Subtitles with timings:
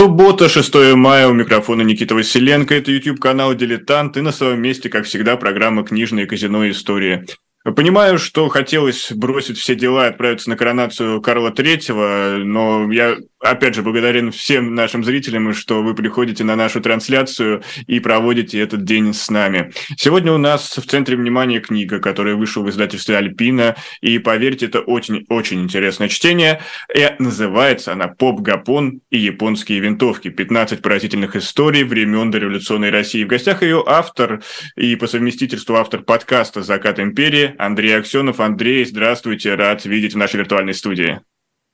[0.00, 5.04] Суббота, 6 мая, у микрофона Никита Василенко, это YouTube-канал «Дилетант» и на своем месте, как
[5.04, 6.66] всегда, программа «Книжное казино.
[6.70, 7.26] История».
[7.62, 13.74] Понимаю, что хотелось бросить все дела и отправиться на коронацию Карла Третьего, но я опять
[13.74, 19.14] же, благодарен всем нашим зрителям, что вы приходите на нашу трансляцию и проводите этот день
[19.14, 19.72] с нами.
[19.96, 24.80] Сегодня у нас в центре внимания книга, которая вышла в издательстве «Альпина», и, поверьте, это
[24.80, 26.60] очень-очень интересное чтение.
[26.94, 30.28] И называется она «Поп Гапон и японские винтовки.
[30.28, 33.24] 15 поразительных историй времен дореволюционной России».
[33.24, 34.42] В гостях ее автор
[34.76, 38.40] и по совместительству автор подкаста «Закат империи» Андрей Аксенов.
[38.40, 41.20] Андрей, здравствуйте, рад видеть в нашей виртуальной студии.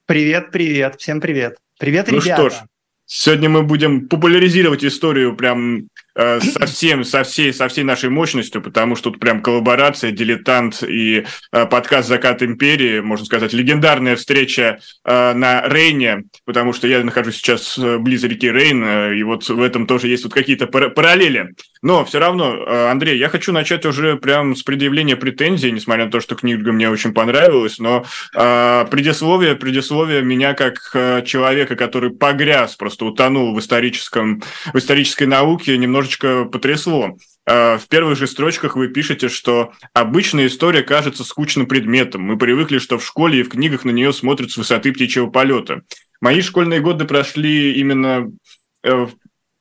[0.05, 1.57] Привет, привет, всем привет.
[1.79, 2.41] Привет, ну ребята.
[2.41, 2.59] Ну что ж,
[3.05, 8.95] сегодня мы будем популяризировать историю прям э, совсем, со всей, со всей нашей мощностью, потому
[8.95, 15.33] что тут прям коллаборация, дилетант и э, подкаст «Закат империи», можно сказать, легендарная встреча э,
[15.33, 19.61] на Рейне, потому что я нахожусь сейчас э, близ реки Рейн, э, и вот в
[19.61, 21.53] этом тоже есть вот какие-то пар- параллели.
[21.81, 26.11] Но все равно, э, Андрей, я хочу начать уже прям с предъявления претензий, несмотря на
[26.11, 32.11] то, что книга мне очень понравилась, но э, предисловие, предисловие меня как э, человека, который
[32.11, 34.41] погряз, просто утонул в историческом,
[34.73, 37.17] в исторической науке, немножечко потрясло.
[37.45, 42.21] В первых же строчках вы пишете, что обычная история кажется скучным предметом.
[42.23, 45.83] Мы привыкли, что в школе и в книгах на нее смотрят с высоты птичьего полета.
[46.19, 48.29] Мои школьные годы прошли именно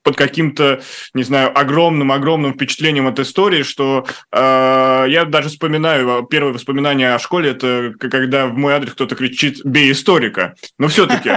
[0.07, 0.81] под каким-то,
[1.15, 7.51] не знаю, огромным-огромным впечатлением от истории, что э, я даже вспоминаю, первое воспоминание о школе,
[7.51, 10.55] это когда в мой адрес кто-то кричит «бей историка».
[10.79, 11.31] Но все-таки,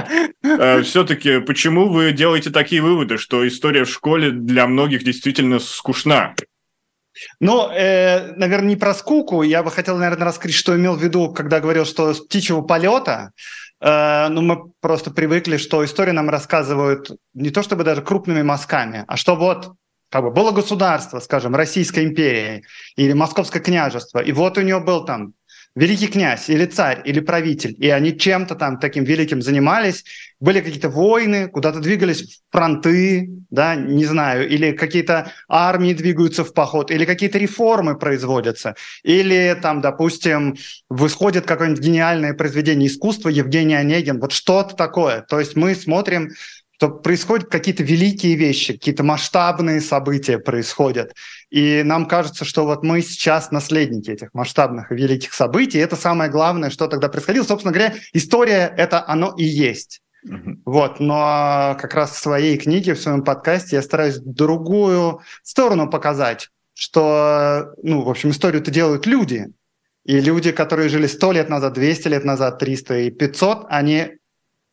[0.44, 6.36] э, все-таки, почему вы делаете такие выводы, что история в школе для многих действительно скучна?
[7.40, 9.42] Ну, э, наверное, не про скуку.
[9.42, 13.32] Я бы хотел, наверное, раскрыть, что имел в виду, когда говорил, что с птичьего полета.
[13.82, 19.06] Э, ну, мы просто привыкли, что историю нам рассказывают не то чтобы даже крупными мазками,
[19.08, 19.74] а что вот
[20.10, 22.64] как бы было государство, скажем, Российская империя
[22.96, 25.34] или Московское княжество, и вот у него был там
[25.76, 30.04] великий князь или царь или правитель, и они чем-то там таким великим занимались,
[30.40, 36.92] были какие-то войны, куда-то двигались фронты, да, не знаю, или какие-то армии двигаются в поход,
[36.92, 40.56] или какие-то реформы производятся, или там, допустим,
[40.90, 45.22] восходит какое-нибудь гениальное произведение искусства Евгений Онегин, вот что-то такое.
[45.22, 46.32] То есть мы смотрим
[46.80, 51.14] что происходят какие-то великие вещи, какие-то масштабные события происходят.
[51.50, 55.78] И нам кажется, что вот мы сейчас наследники этих масштабных и великих событий.
[55.78, 57.44] И это самое главное, что тогда происходило.
[57.44, 60.02] Собственно говоря, история– это оно и есть.
[60.26, 60.60] Mm-hmm.
[60.64, 66.48] Вот, но как раз в своей книге, в своем подкасте я стараюсь другую сторону показать,
[66.76, 69.48] что, ну, в общем, историю-то делают люди.
[70.06, 74.19] И люди, которые жили 100 лет назад, 200 лет назад, 300 и 500, они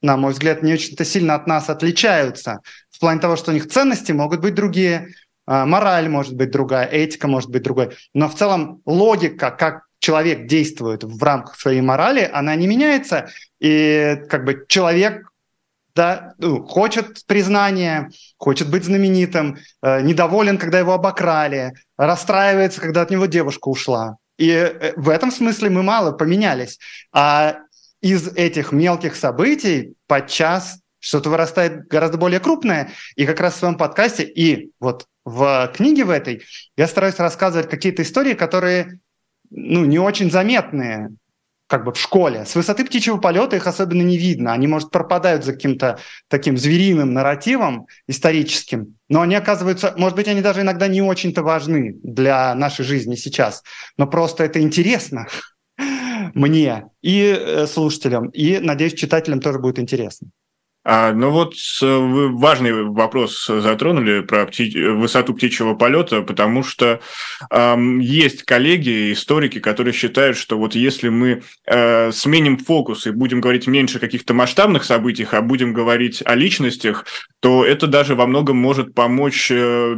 [0.06, 2.60] на мой взгляд, не очень-то сильно от нас отличаются.
[2.90, 5.08] В плане того, что у них ценности могут быть другие,
[5.46, 7.96] а, мораль может быть другая, этика может быть другой.
[8.14, 13.28] Но в целом логика, как человек действует в рамках своей морали, она не меняется.
[13.60, 15.30] И как бы человек
[15.94, 23.10] да, ну, хочет признания, хочет быть знаменитым, э, недоволен, когда его обокрали, расстраивается, когда от
[23.10, 24.18] него девушка ушла.
[24.38, 26.78] И э, в этом смысле мы мало поменялись.
[27.12, 27.56] А
[28.06, 32.90] из этих мелких событий подчас что-то вырастает гораздо более крупное.
[33.14, 36.42] И как раз в своем подкасте и вот в книге в этой
[36.76, 39.00] я стараюсь рассказывать какие-то истории, которые
[39.50, 41.10] ну, не очень заметные
[41.68, 42.44] как бы в школе.
[42.44, 44.52] С высоты птичьего полета их особенно не видно.
[44.52, 50.42] Они, может, пропадают за каким-то таким звериным нарративом историческим, но они оказываются, может быть, они
[50.42, 53.64] даже иногда не очень-то важны для нашей жизни сейчас.
[53.96, 55.26] Но просто это интересно
[56.34, 60.28] мне и э, слушателям, и, надеюсь, читателям тоже будет интересно.
[60.88, 64.70] А, ну вот вы важный вопрос затронули про пти...
[64.90, 67.00] высоту птичьего полета, потому что
[67.50, 73.40] эм, есть коллеги, историки, которые считают, что вот если мы э, сменим фокус и будем
[73.40, 77.04] говорить меньше о каких-то масштабных событиях, а будем говорить о личностях,
[77.40, 79.96] то это даже во многом может помочь э,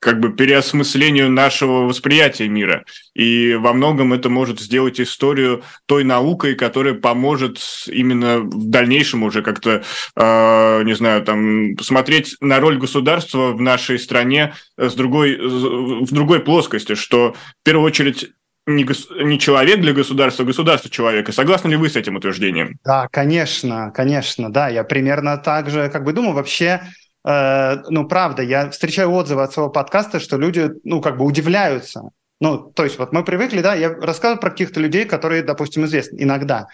[0.00, 2.84] как бы переосмыслению нашего восприятия мира.
[3.14, 9.42] И во многом это может сделать историю той наукой, которая поможет именно в дальнейшем уже
[9.42, 9.82] как-то,
[10.16, 16.40] э, не знаю, там, посмотреть на роль государства в нашей стране с другой, в другой
[16.40, 18.30] плоскости, что в первую очередь
[18.68, 19.08] не, гос...
[19.10, 21.32] не человек для государства, а государство человека.
[21.32, 22.78] Согласны ли вы с этим утверждением?
[22.84, 24.68] Да, конечно, конечно, да.
[24.68, 26.34] Я примерно так же как бы думаю.
[26.34, 26.82] Вообще,
[27.28, 32.10] э, ну, правда, я встречаю отзывы от своего подкаста, что люди, ну, как бы удивляются.
[32.40, 36.22] Ну, то есть вот мы привыкли, да, я рассказываю про каких-то людей, которые, допустим, известны
[36.22, 36.68] иногда.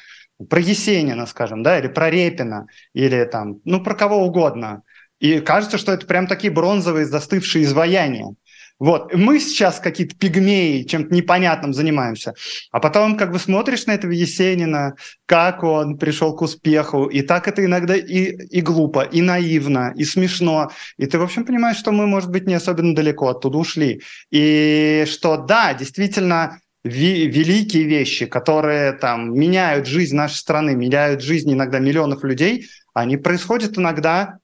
[0.51, 4.83] про Есенина, скажем, да, или про Репина, или там, ну, про кого угодно.
[5.21, 8.35] И кажется, что это прям такие бронзовые застывшие изваяния.
[8.85, 12.35] Вот, мы сейчас какие-то пигмеи, чем-то непонятным занимаемся.
[12.71, 14.95] А потом как бы смотришь на этого Есенина,
[15.25, 20.05] как он пришел к успеху, и так это иногда и, и глупо, и наивно, и
[20.05, 20.71] смешно.
[20.99, 24.03] И ты, в общем, понимаешь, что мы, может быть, не особенно далеко оттуда ушли.
[24.31, 31.79] И что, да, действительно, великие вещи, которые там меняют жизнь нашей страны, меняют жизнь иногда
[31.79, 34.41] миллионов людей, они происходят иногда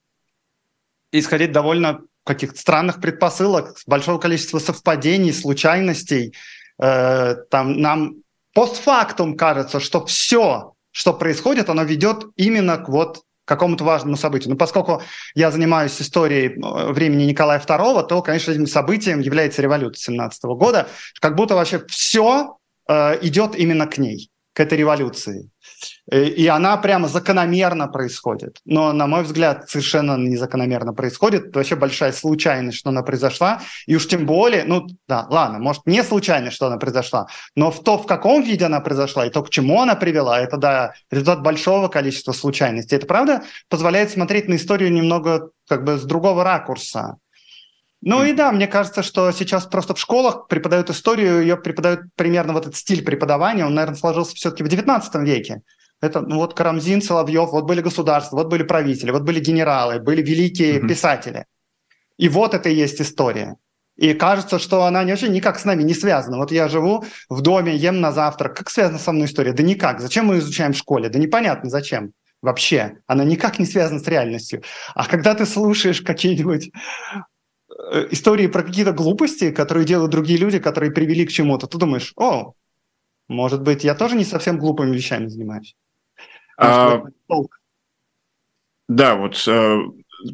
[1.12, 2.00] исходить довольно
[2.34, 6.32] каких-то странных предпосылок, большого количества совпадений, случайностей.
[6.80, 8.22] Э, там нам
[8.54, 14.50] постфактум кажется, что все, что происходит, оно ведет именно к вот какому-то важному событию.
[14.50, 15.02] Но поскольку
[15.34, 20.86] я занимаюсь историей э, времени Николая II, то, конечно, этим событием является революция 17 года.
[21.20, 25.50] Как будто вообще все э, идет именно к ней, к этой революции.
[26.10, 28.58] Э, и она прямо закономерно происходит.
[28.64, 31.46] Но, на мой взгляд, совершенно незакономерно происходит.
[31.46, 33.62] Это вообще большая случайность, что она произошла.
[33.86, 37.82] И уж тем более, ну да, ладно, может, не случайно, что она произошла, но в
[37.82, 41.42] то, в каком виде она произошла, и то, к чему она привела, это, да, результат
[41.42, 42.96] большого количества случайностей.
[42.96, 47.16] Это, правда, позволяет смотреть на историю немного как бы с другого ракурса.
[48.02, 52.54] Ну и да, мне кажется, что сейчас просто в школах преподают историю, ее преподают примерно
[52.54, 55.60] вот этот стиль преподавания, он, наверное, сложился все-таки в XIX веке.
[56.00, 60.22] Это ну, вот Карамзин, Соловьев, вот были государства, вот были правители, вот были генералы, были
[60.22, 60.88] великие mm-hmm.
[60.88, 61.44] писатели.
[62.16, 63.56] И вот это и есть история.
[63.96, 66.38] И кажется, что она вообще никак с нами не связана.
[66.38, 68.56] Вот я живу в доме, ем на завтрак.
[68.56, 69.52] Как связана со мной история?
[69.52, 70.00] Да никак.
[70.00, 71.10] Зачем мы изучаем в школе?
[71.10, 72.96] Да непонятно зачем вообще.
[73.06, 74.62] Она никак не связана с реальностью.
[74.94, 76.70] А когда ты слушаешь какие-нибудь
[77.92, 82.14] э, истории про какие-то глупости, которые делают другие люди, которые привели к чему-то, ты думаешь,
[82.16, 82.54] о,
[83.28, 85.76] может быть, я тоже не совсем глупыми вещами занимаюсь.
[86.60, 87.02] А,
[88.86, 89.78] да, вот э,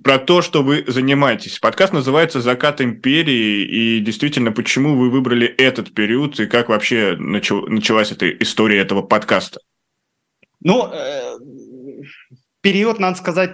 [0.02, 1.60] про то, что вы занимаетесь.
[1.60, 7.66] Подкаст называется «Закат империи», и действительно, почему вы выбрали этот период, и как вообще начал,
[7.68, 9.60] началась эта история этого подкаста?
[10.60, 11.36] Ну, э,
[12.60, 13.52] период, надо сказать,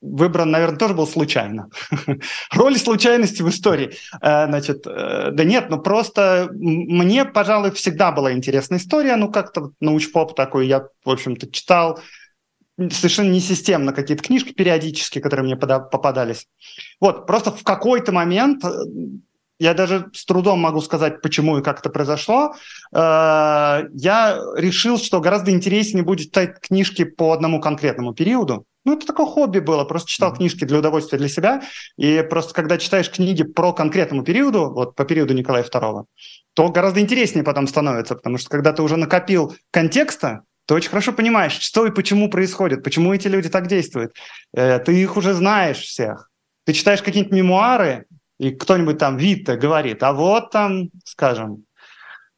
[0.00, 1.70] выбран, наверное, тоже был случайно.
[2.52, 3.92] Роль случайности в истории.
[4.20, 9.72] Э, значит, э, да нет, ну просто мне, пожалуй, всегда была интересная история, ну как-то
[9.80, 12.00] научпоп такой я, в общем-то, читал
[12.92, 16.46] совершенно несистемно какие-то книжки периодически, которые мне попадались.
[17.00, 18.68] Вот, просто в какой-то момент э,
[19.58, 22.54] я даже с трудом могу сказать, почему и как это произошло.
[22.92, 23.90] Я
[24.54, 29.58] решил, что гораздо интереснее будет читать книжки по одному конкретному периоду, ну, это такое хобби
[29.58, 30.36] было, просто читал mm-hmm.
[30.36, 31.62] книжки для удовольствия для себя,
[31.96, 36.04] и просто когда читаешь книги про конкретному периоду, вот по периоду Николая II,
[36.54, 41.12] то гораздо интереснее потом становится, потому что когда ты уже накопил контекста, ты очень хорошо
[41.12, 44.12] понимаешь, что и почему происходит, почему эти люди так действуют.
[44.54, 46.28] Э, ты их уже знаешь всех.
[46.64, 48.04] Ты читаешь какие-нибудь мемуары,
[48.38, 51.64] и кто-нибудь там Витте говорит, а вот там, скажем,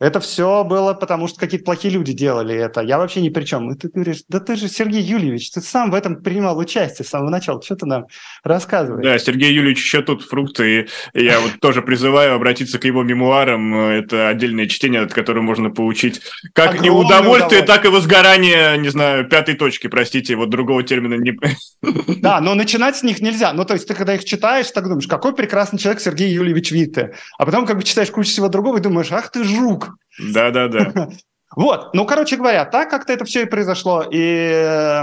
[0.01, 2.81] это все было потому, что какие-то плохие люди делали это.
[2.81, 3.71] Я вообще ни при чем.
[3.71, 7.11] И ты говоришь, да ты же Сергей Юльевич, ты сам в этом принимал участие с
[7.11, 7.61] самого начала.
[7.61, 8.07] Что ты нам
[8.43, 9.05] рассказываешь?
[9.05, 10.89] Да, Сергей Юльевич еще тут фрукты.
[11.13, 13.75] И я вот тоже призываю обратиться к его мемуарам.
[13.75, 16.23] Это отдельное чтение, от которого можно получить
[16.55, 21.15] как Огромное и удовольствие, так и возгорание, не знаю, пятой точки, простите, вот другого термина
[21.15, 21.39] не...
[22.21, 23.53] Да, но начинать с них нельзя.
[23.53, 27.15] Ну, то есть ты когда их читаешь, так думаешь, какой прекрасный человек Сергей Юльевич Витте.
[27.39, 31.09] А потом как бы читаешь кучу всего другого и думаешь, ах ты жук, да-да-да.
[31.57, 34.05] Вот, ну, короче говоря, так как-то это все и произошло.
[34.09, 35.03] И э,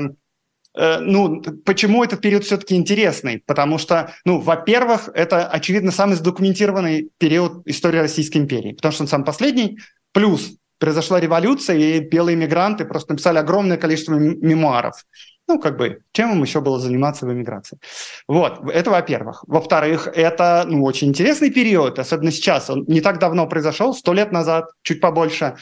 [0.75, 3.43] э, ну, почему этот период все-таки интересный?
[3.45, 9.07] Потому что, ну, во-первых, это, очевидно, самый задокументированный период истории Российской империи, потому что он
[9.09, 9.79] самый последний,
[10.13, 15.03] плюс произошла революция, и белые мигранты просто написали огромное количество мемуаров.
[15.48, 17.80] Ну, как бы, чем им еще было заниматься в эмиграции?
[18.27, 19.46] Вот, это во-первых.
[19.48, 22.70] Во-вторых, это, ну, очень интересный период, особенно сейчас.
[22.70, 25.56] Он не так давно произошел, сто лет назад, чуть побольше.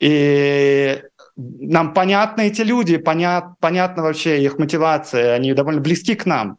[0.00, 1.02] И
[1.36, 6.58] нам понятны эти люди, понят, понятна вообще их мотивация, они довольно близки к нам.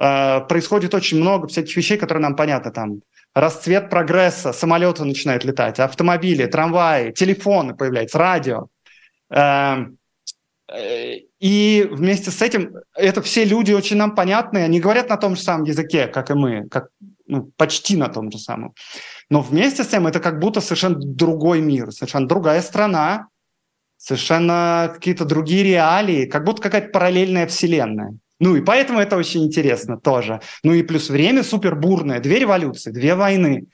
[0.00, 2.72] Э, происходит очень много всяких вещей, которые нам понятны.
[2.72, 3.00] Там
[3.34, 8.66] расцвет прогресса, самолеты начинают летать, автомобили, трамваи, телефоны появляются, радио.
[9.30, 9.76] Э,
[11.40, 15.42] и вместе с этим, это все люди очень нам понятные, они говорят на том же
[15.42, 16.88] самом языке, как и мы, как,
[17.26, 18.74] ну, почти на том же самом.
[19.30, 23.28] Но вместе с тем это как будто совершенно другой мир, совершенно другая страна,
[23.96, 28.16] совершенно какие-то другие реалии, как будто какая-то параллельная вселенная.
[28.40, 30.40] Ну и поэтому это очень интересно тоже.
[30.62, 32.20] Ну и плюс время супер бурное.
[32.20, 33.66] Две революции, две войны.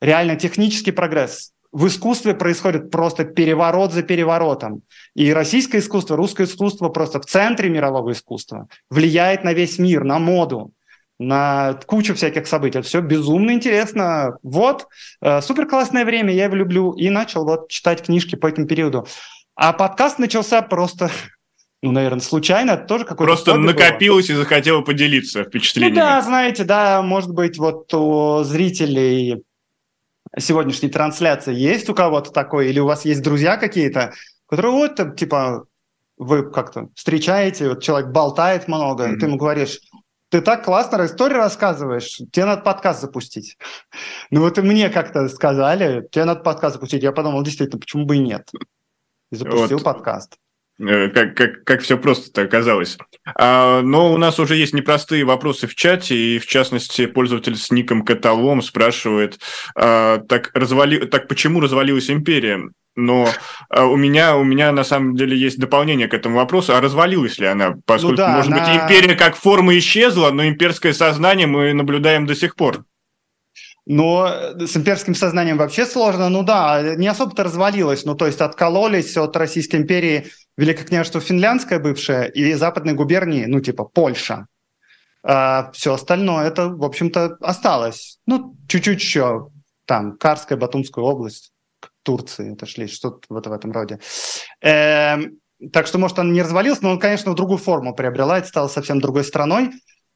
[0.00, 4.82] Реально технический прогресс в искусстве происходит просто переворот за переворотом.
[5.14, 10.18] И российское искусство, русское искусство просто в центре мирового искусства влияет на весь мир, на
[10.18, 10.72] моду,
[11.18, 12.78] на кучу всяких событий.
[12.78, 14.38] Это все безумно интересно.
[14.42, 14.86] Вот,
[15.20, 16.92] э, супер классное время, я его люблю.
[16.92, 19.06] И начал вот читать книжки по этому периоду.
[19.54, 21.10] А подкаст начался просто
[21.82, 23.32] ну, наверное, случайно, это тоже какой-то...
[23.32, 24.36] Просто накопилось было.
[24.36, 25.94] и захотела поделиться впечатлениями.
[25.94, 29.42] Ну да, знаете, да, может быть, вот у зрителей
[30.40, 34.12] сегодняшней трансляции есть у кого-то такой, или у вас есть друзья какие-то,
[34.46, 35.66] которые вот, типа,
[36.16, 39.14] вы как-то встречаете, вот человек болтает много, mm-hmm.
[39.14, 39.80] и ты ему говоришь,
[40.30, 43.56] ты так классно историю рассказываешь, тебе надо подкаст запустить.
[44.30, 47.02] Ну вот и мне как-то сказали, тебе надо подкаст запустить.
[47.02, 48.50] Я подумал, действительно, почему бы и нет?
[49.30, 49.84] И запустил вот.
[49.84, 50.36] подкаст.
[50.80, 52.98] Э, как, как, как все просто оказалось.
[53.36, 57.70] А, но у нас уже есть непростые вопросы в чате, и в частности пользователь с
[57.70, 59.40] ником Каталом спрашивает,
[59.74, 61.06] а, так, развали...
[61.06, 62.60] так почему развалилась империя?
[62.94, 63.28] Но
[63.70, 67.38] а, у меня у меня на самом деле есть дополнение к этому вопросу, а развалилась
[67.38, 67.74] ли она?
[67.84, 68.60] Поскольку, ну да, может она...
[68.60, 72.84] быть, империя как форма исчезла, но имперское сознание мы наблюдаем до сих пор.
[73.84, 76.28] Но с имперским сознанием вообще сложно.
[76.28, 78.04] Ну да, не особо-то развалилось.
[78.04, 80.26] Ну то есть откололись от Российской империи
[80.58, 84.46] Великое княжество Финляндское бывшее и западной губернии, ну типа Польша.
[85.22, 88.18] А все остальное это, в общем-то, осталось.
[88.26, 89.48] Ну, чуть-чуть еще
[89.86, 94.00] там Карская, Батумская область, к Турции отошли, что-то вот в этом роде.
[94.60, 95.38] Эм,
[95.72, 98.68] так что, может, он не развалился, но он, конечно, в другую форму приобрела, это стало
[98.68, 99.70] совсем другой страной.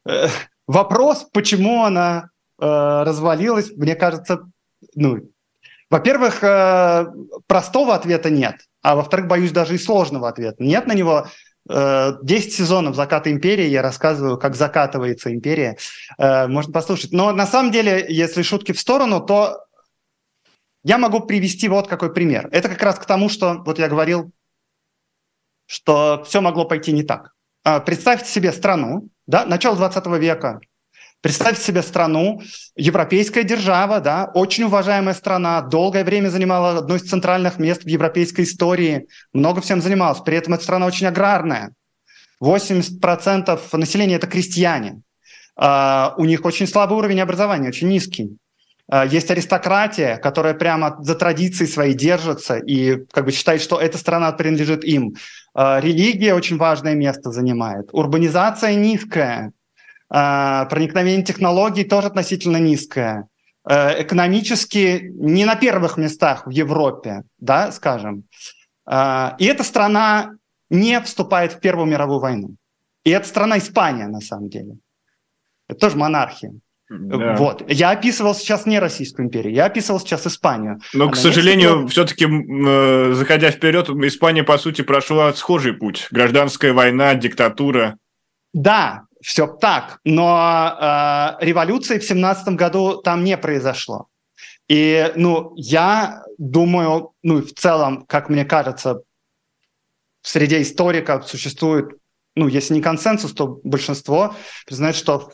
[0.07, 0.27] Э,
[0.67, 4.49] вопрос, почему она Э, развалилась, мне кажется,
[4.95, 5.29] ну,
[5.89, 7.05] во-первых, э,
[7.47, 10.61] простого ответа нет, а во-вторых, боюсь, даже и сложного ответа.
[10.61, 11.27] Нет на него
[11.67, 15.77] 10 э, сезонов «Заката империи» я рассказываю, как закатывается империя.
[16.17, 17.13] Можно послушать.
[17.13, 19.63] Но на самом деле, если шутки в сторону, то
[20.83, 22.49] я могу привести вот какой пример.
[22.51, 24.31] Это как раз к тому, что вот я говорил,
[25.65, 27.31] что все могло пойти не так.
[27.85, 30.59] Представьте себе страну, да, начало 20 века,
[31.23, 32.41] Представьте себе страну,
[32.75, 38.41] европейская держава, да, очень уважаемая страна, долгое время занимала одно из центральных мест в европейской
[38.41, 40.19] истории, много всем занималась.
[40.19, 41.71] При этом эта страна очень аграрная.
[42.43, 45.01] 80% населения– это крестьяне.
[45.57, 48.35] Uh, у них очень слабый уровень образования, очень низкий.
[48.91, 53.97] Uh, есть аристократия, которая прямо за традиции свои держится и как бы считает, что эта
[53.97, 55.15] страна принадлежит им.
[55.57, 57.87] Uh, религия очень важное место занимает.
[57.93, 59.53] Урбанизация низкая.
[60.15, 63.27] А, проникновение технологий тоже относительно низкое.
[63.67, 68.25] Э, экономически не на первых местах в Европе, да, скажем.
[68.85, 70.33] А, и эта страна
[70.69, 72.55] не вступает в Первую мировую войну.
[73.03, 74.77] И это страна Испания, на самом деле.
[75.67, 76.53] Это тоже монархия.
[76.89, 77.35] Да.
[77.35, 77.63] Вот.
[77.67, 80.79] Я описывал сейчас не Российскую империю, я описывал сейчас Испанию.
[80.93, 86.07] Но, Она к сожалению, все-таки, э, заходя вперед, Испания, по сути, прошла схожий путь.
[86.11, 87.97] Гражданская война, диктатура.
[88.53, 94.07] Да, все так, но э, революции в семнадцатом году там не произошло.
[94.67, 99.01] И, ну, я думаю, ну, в целом, как мне кажется,
[100.21, 101.97] в среде историков существует,
[102.35, 105.31] ну, если не консенсус, то большинство признает, что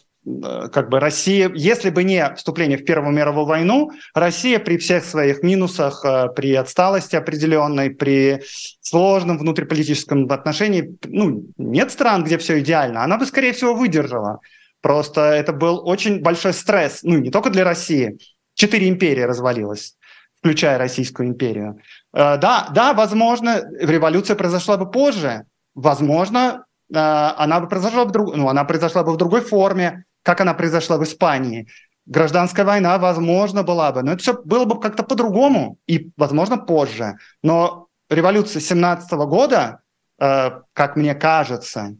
[0.71, 5.43] как бы Россия, если бы не вступление в Первую мировую войну, Россия при всех своих
[5.43, 8.41] минусах, э, при отсталости определенной, при
[8.81, 14.39] сложном внутриполитическом отношении, ну, нет стран, где все идеально, она бы, скорее всего, выдержала.
[14.81, 18.17] Просто это был очень большой стресс, ну, не только для России.
[18.53, 19.95] Четыре империи развалилось,
[20.39, 21.79] включая Российскую империю.
[22.13, 25.43] Э, да, да, возможно, революция произошла бы позже,
[25.75, 28.35] возможно, она бы произошла бы, друг...
[28.35, 31.67] ну, она произошла бы в другой форме, как она произошла в Испании.
[32.05, 37.17] Гражданская война, возможно, была бы, но это все было бы как-то по-другому и, возможно, позже.
[37.43, 39.81] Но революция 17 года,
[40.19, 41.95] э, как мне кажется,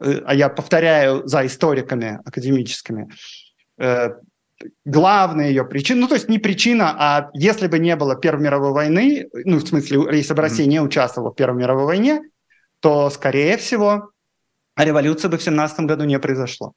[0.00, 3.10] э, а я повторяю за историками академическими,
[3.78, 4.10] э,
[4.84, 8.72] главная ее причина, ну то есть не причина, а если бы не было Первой мировой
[8.72, 12.22] войны, ну в смысле, если бы Россия не участвовала в Первой мировой войне,
[12.80, 14.10] то, скорее всего,
[14.76, 16.72] революция бы в 17 году не произошла.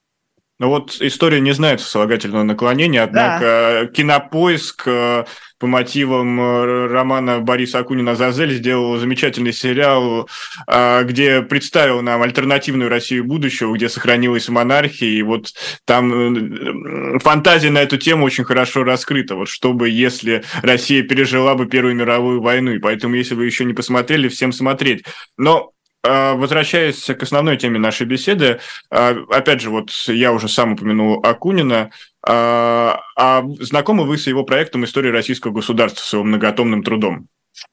[0.58, 3.86] Ну вот история не знает сослагательного наклонения, однако да.
[3.88, 5.26] кинопоиск э,
[5.60, 10.30] по мотивам э, романа Бориса Акунина «Зазель» сделал замечательный сериал,
[10.68, 15.52] э, где представил нам альтернативную Россию будущего, где сохранилась монархия, и вот
[15.84, 21.96] там фантазия на эту тему очень хорошо раскрыта, вот чтобы, если Россия пережила бы Первую
[21.96, 25.04] мировую войну, и поэтому, если вы еще не посмотрели, всем смотреть.
[25.38, 25.74] Но
[26.08, 28.60] возвращаясь к основной теме нашей беседы,
[28.90, 31.92] опять же, вот я уже сам упомянул Акунина,
[32.28, 37.28] а знакомы вы с его проектом «История российского государства», с его многотомным трудом?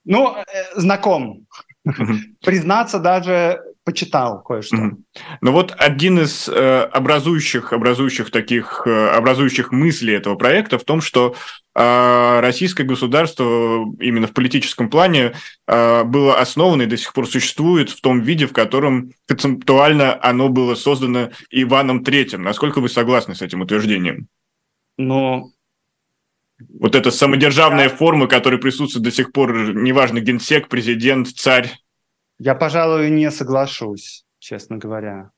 [0.05, 1.47] Ну, э, знаком.
[2.45, 4.77] Признаться, даже почитал кое-что.
[4.77, 4.97] Mm-hmm.
[5.41, 11.01] Ну вот один из э, образующих, образующих таких, э, образующих мыслей этого проекта в том,
[11.01, 11.35] что
[11.75, 13.45] э, российское государство
[13.99, 15.33] именно в политическом плане
[15.67, 20.49] э, было основано и до сих пор существует в том виде, в котором концептуально оно
[20.49, 22.43] было создано Иваном Третьим.
[22.43, 24.29] Насколько вы согласны с этим утверждением?
[24.97, 25.53] Ну,
[26.79, 27.97] вот эта самодержавная да.
[27.97, 31.71] форма, которая присутствует до сих пор, неважно, генсек, президент, царь.
[32.39, 35.31] Я, пожалуй, не соглашусь, честно говоря.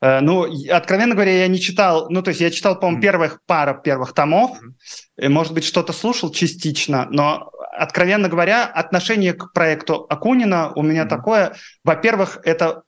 [0.00, 3.02] Э, ну, откровенно говоря, я не читал, ну, то есть я читал, по-моему, mm-hmm.
[3.02, 5.28] первых пара первых томов, mm-hmm.
[5.28, 11.08] может быть, что-то слушал частично, но, откровенно говоря, отношение к проекту Акунина у меня mm-hmm.
[11.08, 12.82] такое, во-первых, это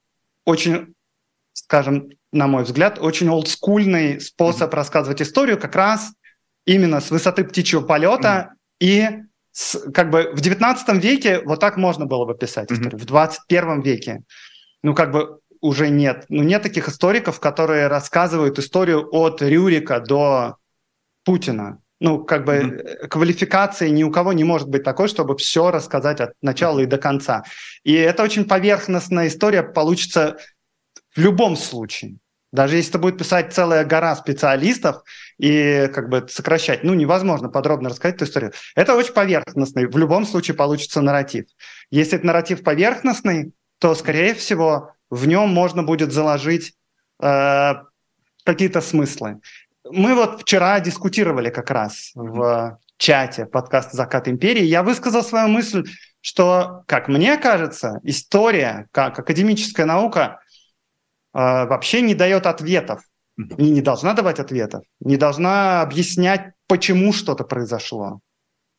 [0.45, 0.95] очень,
[1.53, 4.77] скажем, на мой взгляд, очень олдскульный способ mm-hmm.
[4.77, 6.13] рассказывать историю, как раз
[6.69, 8.87] именно с высоты птичьего полета mm-hmm.
[8.87, 9.09] и
[9.53, 12.97] с, как бы в 19 веке вот так можно было бы писать mm-hmm.
[12.97, 14.23] В 21 веке,
[14.83, 16.27] ну, как бы уже нет.
[16.29, 20.57] Ну, нет таких историков, которые рассказывают историю от Рюрика до
[21.25, 21.79] Путина.
[22.01, 23.09] Ну, как бы mm-hmm.
[23.09, 26.99] квалификации ни у кого не может быть такой, чтобы все рассказать от начала и до
[26.99, 27.45] конца.
[27.83, 30.37] И это очень поверхностная история получится
[31.17, 32.19] в любом случае.
[32.53, 35.03] Даже если это будет писать целая гора специалистов
[35.39, 38.53] и как бы сокращать, ну, невозможно подробно рассказать эту историю.
[38.75, 39.87] Это очень поверхностный.
[39.87, 41.45] В любом случае получится нарратив.
[41.91, 46.75] Если это нарратив поверхностный, то, скорее всего, в нем можно будет заложить
[47.23, 47.75] э,
[48.45, 49.41] какие-то смыслы.
[49.85, 54.65] Мы вот вчера дискутировали как раз в чате подкаста «Закат империи».
[54.65, 55.85] Я высказал свою мысль,
[56.21, 60.41] что, как мне кажется, история как академическая наука–
[61.39, 63.03] вообще не дает ответов.
[63.57, 68.19] И не должна давать ответов, не должна объяснять, почему что-то произошло.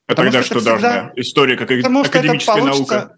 [0.06, 0.92] А потому тогда что, что всегда...
[0.92, 1.12] должна?
[1.16, 3.16] История как потому академическая наука?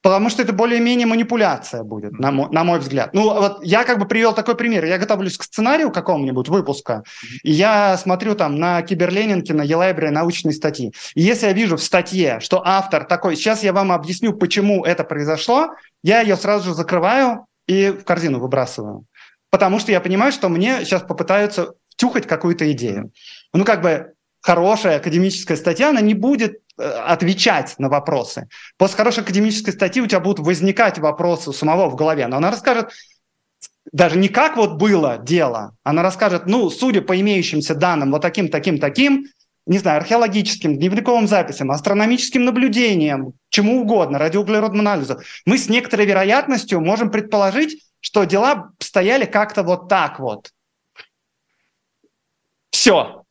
[0.00, 3.12] Потому что это более-менее манипуляция будет, на мой, на мой взгляд.
[3.12, 4.84] Ну, вот я как бы привел такой пример.
[4.84, 7.02] Я готовлюсь к сценарию какому-нибудь выпуска,
[7.42, 10.94] и я смотрю там на Киберленинке, на Елайбре научные статьи.
[11.14, 15.04] И если я вижу в статье, что автор такой, сейчас я вам объясню, почему это
[15.04, 19.04] произошло, я ее сразу же закрываю, и в корзину выбрасываю.
[19.50, 23.12] Потому что я понимаю, что мне сейчас попытаются втюхать какую-то идею.
[23.52, 28.48] Ну, как бы хорошая академическая статья, она не будет э, отвечать на вопросы.
[28.76, 32.50] После хорошей академической статьи у тебя будут возникать вопросы у самого в голове, но она
[32.50, 32.90] расскажет
[33.92, 38.48] даже не как вот было дело, она расскажет, ну, судя по имеющимся данным, вот таким,
[38.48, 39.26] таким, таким,
[39.68, 46.80] не знаю, археологическим, дневниковым записям, астрономическим наблюдениям, чему угодно, радиоуглеродному анализу, мы с некоторой вероятностью
[46.80, 50.50] можем предположить, что дела стояли как-то вот так вот.
[52.70, 53.24] Все.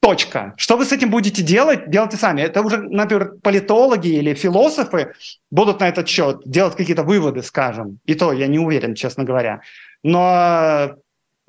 [0.00, 0.52] Точка.
[0.58, 2.42] Что вы с этим будете делать, делайте сами.
[2.42, 5.14] Это уже, например, политологи или философы
[5.50, 8.00] будут на этот счет делать какие-то выводы, скажем.
[8.04, 9.62] И то я не уверен, честно говоря.
[10.02, 10.96] Но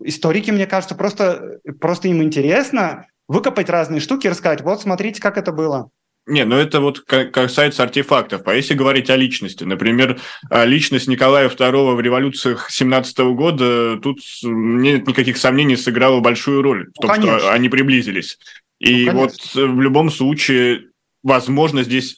[0.02, 5.38] историки, мне кажется, просто, просто им интересно выкопать разные штуки и рассказать, вот смотрите, как
[5.38, 5.90] это было.
[6.26, 8.44] Не, ну это вот касается артефактов.
[8.46, 14.20] А если говорить о личности, например, а, личность Николая II в революциях 17 года, тут
[14.44, 18.38] нет никаких сомнений, сыграла большую роль в том, ну, что они приблизились.
[18.80, 20.86] И ну, вот в любом случае,
[21.24, 22.16] возможно, здесь,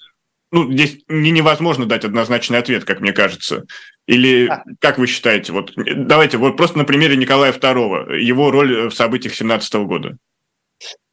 [0.51, 3.65] ну, здесь не невозможно дать однозначный ответ, как мне кажется.
[4.07, 4.63] Или да.
[4.79, 5.51] как вы считаете?
[5.51, 10.17] Вот давайте вот просто на примере Николая II, его роль в событиях 17 года.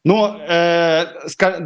[0.03, 1.05] Но э,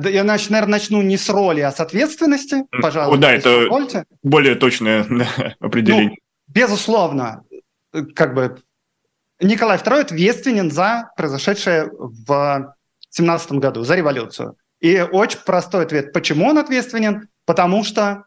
[0.09, 3.17] я, наверное, начну не с роли, а с ответственности, пожалуй.
[3.17, 4.05] Да, это позвольте.
[4.21, 5.07] более точное
[5.59, 6.09] определение.
[6.09, 6.15] Ну,
[6.47, 7.43] безусловно,
[8.15, 8.57] как бы
[9.41, 12.75] Николай II ответственен за произошедшее в
[13.09, 14.55] 17 году, за революцию.
[14.79, 16.13] И очень простой ответ.
[16.13, 17.29] Почему он ответственен?
[17.45, 18.25] Потому что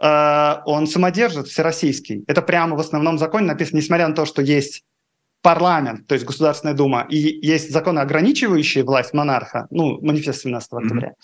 [0.00, 2.24] э, он самодержит всероссийский.
[2.26, 4.84] Это прямо в основном законе написано, несмотря на то, что есть
[5.42, 11.08] парламент, то есть Государственная Дума, и есть законы, ограничивающие власть монарха, ну, манифест 17 октября,
[11.08, 11.22] mm-hmm.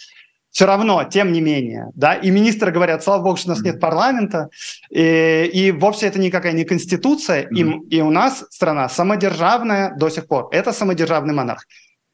[0.51, 3.73] все равно, тем не менее, да, и министры говорят, слава богу, что у нас mm-hmm.
[3.73, 4.49] нет парламента,
[4.91, 7.83] и, и вовсе это никакая не конституция, mm-hmm.
[7.89, 11.65] и, и у нас страна самодержавная до сих пор, это самодержавный монарх.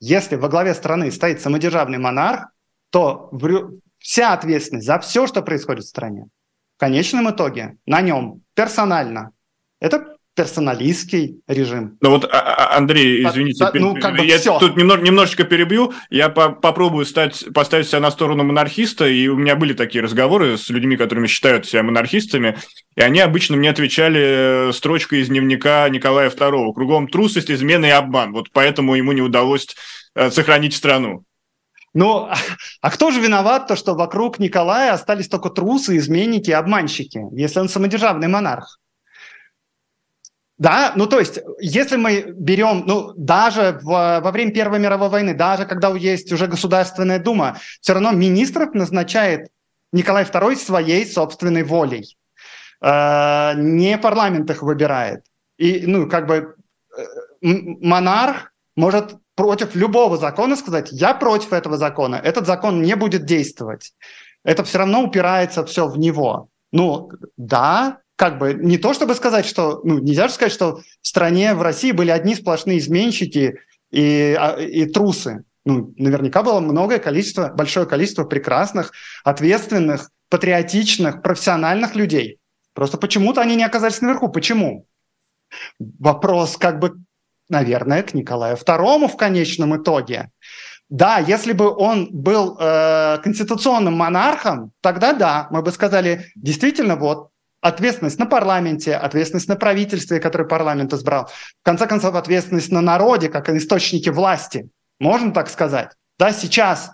[0.01, 2.49] Если во главе страны стоит самодержавный монарх,
[2.91, 3.31] то
[4.01, 6.27] вся ответственность за все, что происходит в стране,
[6.77, 9.31] в конечном итоге на нем персонально.
[9.81, 11.99] Это персоналистский режим.
[12.01, 14.59] Ну вот, а, а, Андрей, извините, а, ну, как бы я все.
[14.59, 19.57] тут немножечко перебью, я по попробую стать, поставить себя на сторону монархиста, и у меня
[19.57, 22.57] были такие разговоры с людьми, которыми считают себя монархистами,
[22.97, 27.91] и они обычно мне отвечали э, строчкой из дневника Николая II, кругом трусость, измена и
[27.91, 29.69] обман, вот поэтому ему не удалось
[30.15, 31.25] э, сохранить страну.
[31.95, 32.31] Ну,
[32.81, 37.69] а кто же виноват, то, что вокруг Николая остались только трусы, изменники, обманщики, если он
[37.69, 38.79] самодержавный монарх?
[40.59, 45.35] Да, ну то есть, если мы берем, ну даже в, во время Первой мировой войны,
[45.35, 49.49] даже когда есть уже Государственная Дума, все равно министров назначает
[49.93, 52.17] Николай II своей собственной волей.
[52.81, 55.25] Э, не парламент их выбирает.
[55.57, 56.55] И, ну, как бы
[56.97, 57.03] э,
[57.41, 63.93] монарх может против любого закона сказать, я против этого закона, этот закон не будет действовать.
[64.45, 66.49] Это все равно упирается все в него.
[66.73, 71.09] Ну, да, как бы не то чтобы сказать, что, ну, нельзя же сказать, что в
[71.09, 73.59] стране, в России были одни сплошные изменщики
[73.91, 75.43] и, а, и трусы.
[75.65, 78.93] Ну, наверняка было многое количество, большое количество прекрасных,
[79.25, 82.39] ответственных, патриотичных, профессиональных людей.
[82.75, 84.29] Просто почему-то они не оказались наверху.
[84.29, 84.87] Почему?
[85.81, 87.01] Вопрос как бы,
[87.49, 90.31] наверное, к Николаю II в конечном итоге.
[90.89, 97.32] Да, если бы он был э, конституционным монархом, тогда да, мы бы сказали, действительно, вот
[97.63, 103.31] ответственность на парламенте, ответственность на правительстве, которое парламент избрал, в конце концов, ответственность на народе,
[103.31, 104.69] как источники власти.
[105.01, 105.93] Можно так сказать?
[106.19, 106.91] Да, сейчас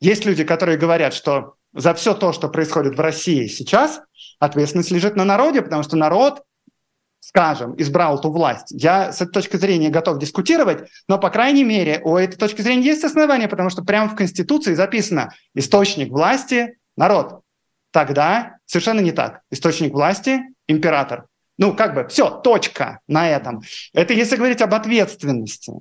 [0.00, 4.00] есть люди, которые говорят, что за все то, что происходит в России сейчас,
[4.40, 6.42] ответственность лежит на народе, потому что народ,
[7.20, 8.68] скажем, избрал эту власть.
[8.70, 12.86] Я с этой точки зрения готов дискутировать, но, по крайней мере, у этой точки зрения
[12.86, 17.42] есть основания, потому что прямо в Конституции записано «источник власти– народ».
[17.90, 19.40] Тогда совершенно не так.
[19.50, 21.26] Источник власти– император.
[21.58, 23.62] Ну, как бы, все, точка на этом.
[23.92, 25.72] Это если говорить об ответственности.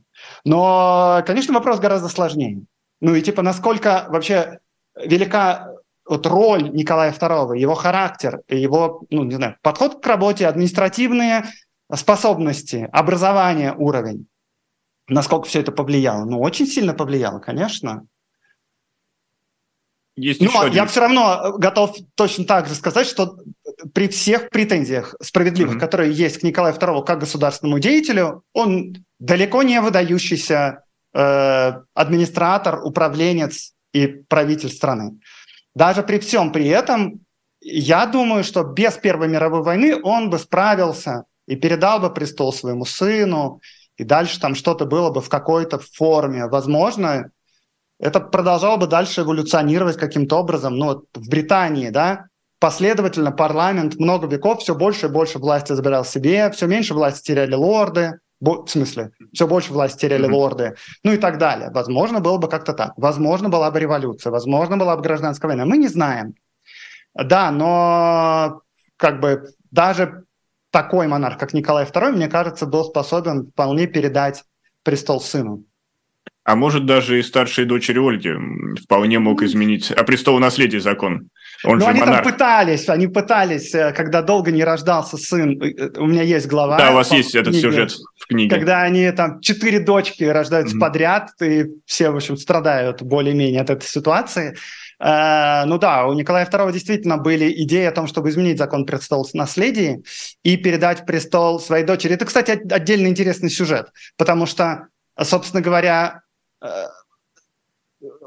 [0.43, 2.63] Но, конечно, вопрос гораздо сложнее.
[2.99, 4.59] Ну и типа, насколько вообще
[4.95, 5.69] велика
[6.07, 11.45] вот роль Николая II, его характер, его, ну, не знаю, подход к работе, административные
[11.93, 14.27] способности, образование, уровень.
[15.07, 16.25] Насколько все это повлияло?
[16.25, 18.05] Ну, очень сильно повлияло, конечно.
[20.17, 23.37] Есть ну, а я все равно э, готов точно так же сказать, что
[23.93, 25.79] при всех претензиях справедливых, mm-hmm.
[25.79, 33.73] которые есть к Николаю II как государственному деятелю, он далеко не выдающийся э, администратор, управленец
[33.93, 35.19] и правитель страны.
[35.75, 37.19] Даже при всем при этом,
[37.61, 42.85] я думаю, что без Первой мировой войны он бы справился и передал бы престол своему
[42.85, 43.61] сыну,
[43.97, 46.47] и дальше там что-то было бы в какой-то форме.
[46.47, 47.29] Возможно,
[47.99, 50.75] это продолжало бы дальше эволюционировать каким-то образом.
[50.75, 52.25] Ну, вот в Британии, да,
[52.59, 57.53] последовательно парламент много веков все больше и больше власти забирал себе, все меньше власти теряли
[57.53, 60.31] лорды, в смысле, все больше власти теряли mm-hmm.
[60.31, 61.71] лорды, ну и так далее.
[61.71, 62.93] Возможно, было бы как-то так.
[62.97, 65.65] Возможно, была бы революция, возможно, была бы гражданская война.
[65.65, 66.35] Мы не знаем.
[67.15, 68.61] Да, но
[68.95, 70.25] как бы даже
[70.69, 74.43] такой монарх, как Николай II, мне кажется, был способен вполне передать
[74.83, 75.63] престол сыну.
[76.47, 78.31] А может, даже и старшие дочери Ольги
[78.81, 81.29] вполне мог изменить а престолонаследие закон.
[81.65, 82.23] Он ну, они монарх.
[82.23, 85.61] там пытались, они пытались, э, когда долго не рождался сын.
[85.61, 86.77] Э, у меня есть глава.
[86.77, 88.55] Да, у вас есть этот сюжет в книге.
[88.55, 90.79] Когда они там четыре дочки рождаются mm-hmm.
[90.79, 94.55] подряд, и все, в общем, страдают более-менее от этой ситуации.
[95.03, 99.27] Uh, ну да, у Николая II действительно были идеи о том, чтобы изменить закон престол
[99.33, 100.01] наследия
[100.43, 102.13] и передать престол своей дочери.
[102.13, 104.87] Это, кстати, отдельно интересный сюжет, потому что,
[105.21, 106.26] собственно говоря, Э,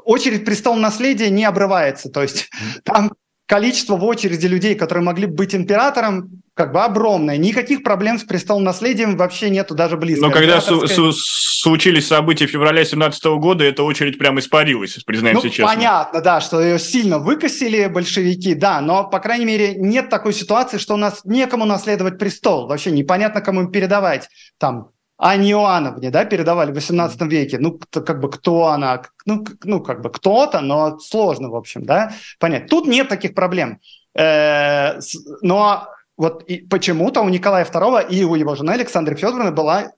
[0.03, 2.09] очередь престол наследия не обрывается.
[2.09, 2.49] То есть
[2.83, 3.13] там
[3.45, 7.35] количество в очереди людей, которые могли бы быть императором, как бы огромное.
[7.37, 10.25] Никаких проблем с престолом наследием вообще нету, даже близко.
[10.25, 15.75] Но когда су- случились события февраля 2017 года, эта очередь прямо испарилась, признаемся ну, честно.
[15.75, 20.77] Понятно, да, что ее сильно выкосили большевики, да, но, по крайней мере, нет такой ситуации,
[20.77, 22.67] что у нас некому наследовать престол.
[22.67, 24.91] Вообще непонятно, кому передавать там
[25.23, 27.59] Анне Иоанновне, да, передавали в 18 веке.
[27.59, 29.03] Ну, как бы кто она?
[29.27, 32.67] Ну, ну, как бы кто-то, но сложно, в общем, да, понять.
[32.67, 33.79] Тут нет таких проблем.
[34.17, 34.99] Э,
[35.43, 39.91] но вот почему-то у Николая II и у его жены Александры Федоровны была,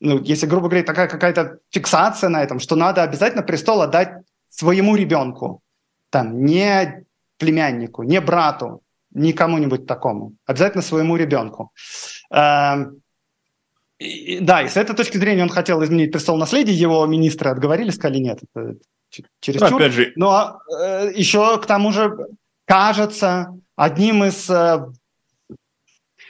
[0.00, 4.10] ну, если грубо говоря, такая какая-то фиксация на этом, что надо обязательно престол отдать
[4.48, 5.62] своему ребенку,
[6.10, 7.04] там, не
[7.38, 11.70] племяннику, не брату, не кому-нибудь такому, обязательно своему ребенку.
[12.32, 13.02] Эм,
[13.98, 17.90] и, да, и с этой точки зрения он хотел изменить престол наследия, его министры отговорили,
[17.90, 18.76] сказали нет, это
[19.40, 20.12] через ну, опять же...
[20.16, 22.16] Но э, еще к тому же
[22.66, 24.86] кажется одним из э,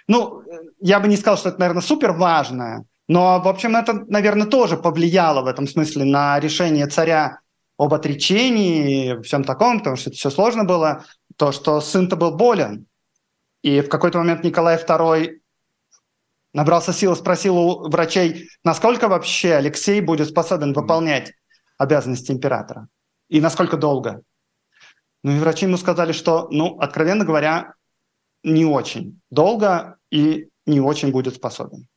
[0.09, 0.42] ну,
[0.81, 4.76] я бы не сказал, что это, наверное, супер важное, но, в общем, это, наверное, тоже
[4.76, 7.40] повлияло в этом смысле на решение царя
[7.79, 11.05] об отречении, всем таком, потому что это все сложно было,
[11.37, 12.87] то, что сын-то был болен.
[13.62, 15.38] И в какой-то момент Николай II
[16.56, 21.34] набрался сил и спросил у врачей, насколько вообще Алексей будет способен выполнять
[21.76, 22.88] обязанности императора
[23.28, 24.22] и насколько долго.
[25.22, 27.74] Ну и врачи ему сказали, что, ну, откровенно говоря,
[28.42, 31.88] не очень долго и не очень будет способен.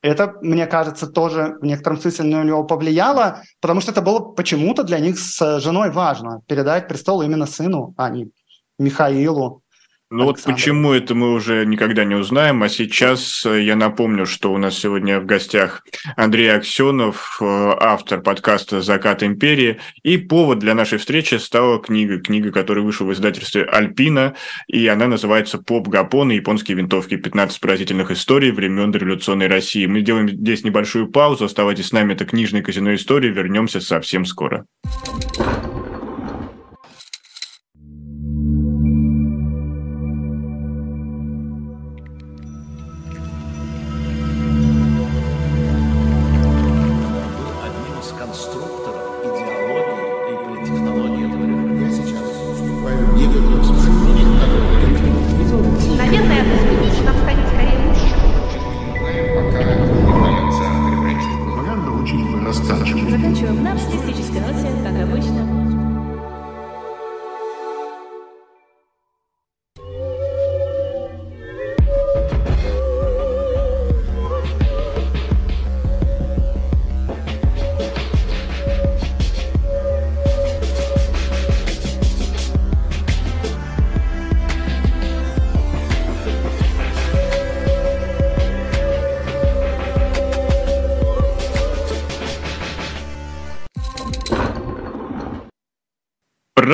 [0.00, 4.84] Это, мне кажется, тоже в некотором смысле на него повлияло, потому что это было почему-то
[4.84, 8.30] для них с женой важно передать престол именно сыну, а не
[8.78, 9.62] Михаилу.
[10.10, 14.54] Ну вот почему это мы уже никогда не узнаем, а сейчас э, я напомню, что
[14.54, 15.84] у нас сегодня в гостях
[16.16, 22.50] Андрей Аксенов, э, автор подкаста «Закат империи», и повод для нашей встречи стала книга, книга,
[22.50, 24.34] которая вышла в издательстве «Альпина»,
[24.66, 27.16] и она называется «Поп Гапон и японские винтовки.
[27.16, 29.84] 15 поразительных историй времен революционной России».
[29.84, 34.64] Мы делаем здесь небольшую паузу, оставайтесь с нами, это книжная казино истории, вернемся совсем скоро.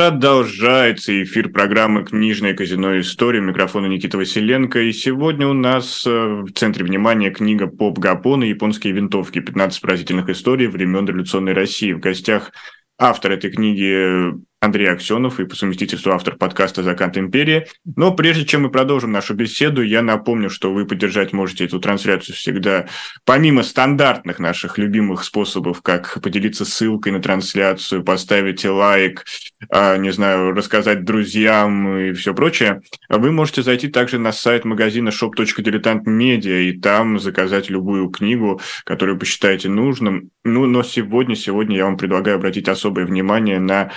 [0.05, 3.01] Продолжается эфир программы «Книжное казино.
[3.01, 3.41] История».
[3.41, 4.79] Микрофона Никита Василенко.
[4.81, 9.39] И сегодня у нас э, в центре внимания книга «Поп Гапон и японские винтовки.
[9.39, 11.95] 15 поразительных историй времен революционной России».
[11.95, 12.53] В гостях
[12.99, 17.67] автор этой книги Андрей Аксенов и по совместительству автор подкаста «Закат империи».
[17.97, 22.35] Но прежде чем мы продолжим нашу беседу, я напомню, что вы поддержать можете эту трансляцию
[22.35, 22.87] всегда,
[23.27, 29.25] помимо стандартных наших любимых способов, как поделиться ссылкой на трансляцию, поставить лайк,
[29.71, 35.11] а, не знаю, рассказать друзьям и все прочее, вы можете зайти также на сайт магазина
[35.11, 40.31] shop.diletant.media и там заказать любую книгу, которую посчитаете нужным.
[40.43, 43.91] Ну, но сегодня, сегодня я вам предлагаю обратить особое внимание на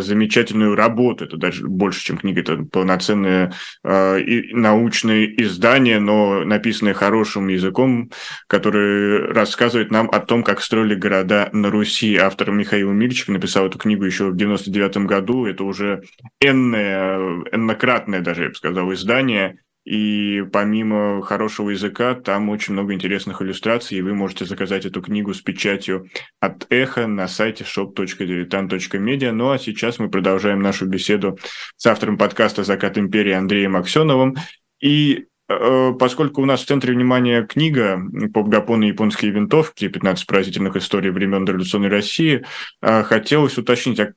[0.00, 1.24] замечательную работу.
[1.24, 3.52] Это даже больше, чем книга, это полноценное
[3.82, 8.10] э, и научное издание, но написанное хорошим языком,
[8.46, 12.16] которое рассказывает нам о том, как строили города на Руси.
[12.16, 15.46] Автор Михаил Мильчик написал эту книгу еще в 99 году.
[15.46, 16.02] Это уже
[16.40, 19.58] энное, эннократное даже, я бы сказал, издание.
[19.84, 25.34] И помимо хорошего языка, там очень много интересных иллюстраций, и вы можете заказать эту книгу
[25.34, 26.08] с печатью
[26.40, 29.32] от Эхо на сайте shop.diletant.media.
[29.32, 31.38] Ну а сейчас мы продолжаем нашу беседу
[31.76, 34.36] с автором подкаста «Закат империи» Андреем Аксеновым.
[34.80, 38.00] И э, поскольку у нас в центре внимания книга
[38.32, 39.88] «Поп Гапон и японские винтовки.
[39.88, 42.42] 15 поразительных историй времен революционной России»,
[42.80, 44.14] э, хотелось уточнить, а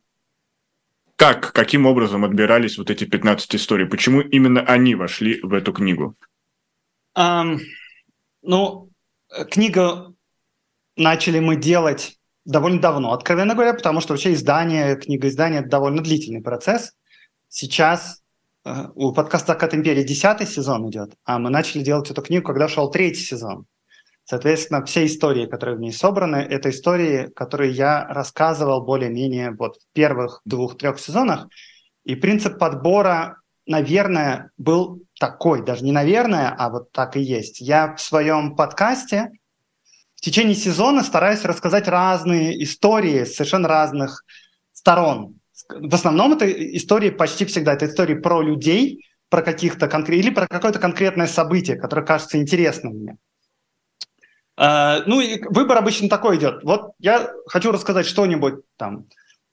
[1.18, 3.88] как, каким образом отбирались вот эти 15 историй?
[3.88, 6.16] Почему именно они вошли в эту книгу?
[7.18, 7.60] Um,
[8.44, 8.92] ну,
[9.50, 10.14] книга
[10.96, 16.04] начали мы делать довольно давно, откровенно говоря, потому что вообще издание, книга издания– это довольно
[16.04, 16.94] длительный процесс.
[17.50, 18.22] Сейчас
[18.64, 22.68] э, у подкаста «Закат империи» десятый сезон идет, а мы начали делать эту книгу, когда
[22.68, 23.66] шел третий сезон.
[24.30, 29.94] Соответственно, все истории, которые в ней собраны, это истории, которые я рассказывал более-менее вот в
[29.94, 31.48] первых двух-трех сезонах.
[32.04, 37.62] И принцип подбора, наверное, был такой, даже не наверное, а вот так и есть.
[37.62, 39.32] Я в своем подкасте
[40.16, 44.26] в течение сезона стараюсь рассказать разные истории с совершенно разных
[44.74, 45.40] сторон.
[45.70, 50.48] В основном это истории почти всегда, это истории про людей, про каких-то конкретных, или про
[50.48, 53.18] какое-то конкретное событие, которое кажется интересным мне.
[54.58, 56.64] Э, ну и выбор обычно такой идет.
[56.64, 59.06] Вот я хочу рассказать что-нибудь там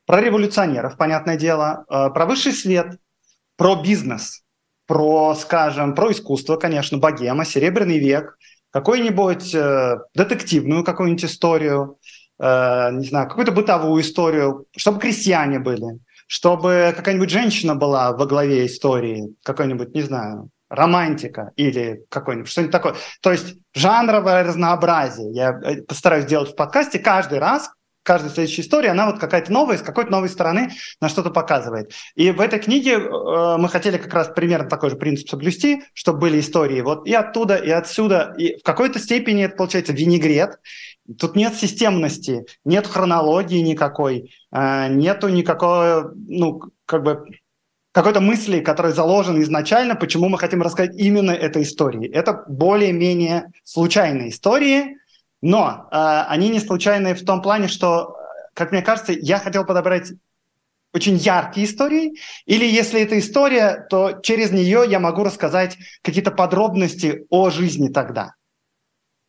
[0.07, 2.99] про революционеров, понятное дело, э, про высший свет,
[3.57, 4.43] про бизнес,
[4.87, 8.37] про, скажем, про искусство, конечно, богема, серебряный век,
[8.71, 11.99] какую-нибудь э, детективную какую-нибудь историю,
[12.37, 19.37] не знаю, какую-то бытовую историю, чтобы крестьяне были, чтобы какая-нибудь женщина была во главе истории,
[19.45, 22.94] какой-нибудь, не знаю, романтика или какой-нибудь, что-нибудь такое.
[23.20, 25.33] То есть жанровое разнообразие.
[25.33, 27.70] Я э, постараюсь делать в подкасте каждый раз,
[28.05, 31.92] каждая следующая история, она вот какая-то новая, с какой-то новой стороны на что-то показывает.
[32.14, 36.20] И в этой книге э, мы хотели как раз примерно такой же принцип соблюсти, чтобы
[36.20, 38.35] были истории вот и оттуда, и отсюда.
[38.38, 40.59] И в какой-то степени это получается винегрет.
[41.18, 47.24] Тут нет системности, нет хронологии никакой, э, нету никакой, ну, как бы
[47.94, 52.11] какой-то мысли, которая заложена изначально, почему мы хотим рассказать именно этой истории.
[52.11, 54.98] Это более-менее случайные истории,
[55.40, 58.16] но э, они не случайные в том плане, что,
[58.52, 60.12] как мне кажется, я хотел подобрать
[60.92, 62.14] очень яркие истории,
[62.46, 68.35] или если это история, то через нее я могу рассказать какие-то подробности о жизни тогда.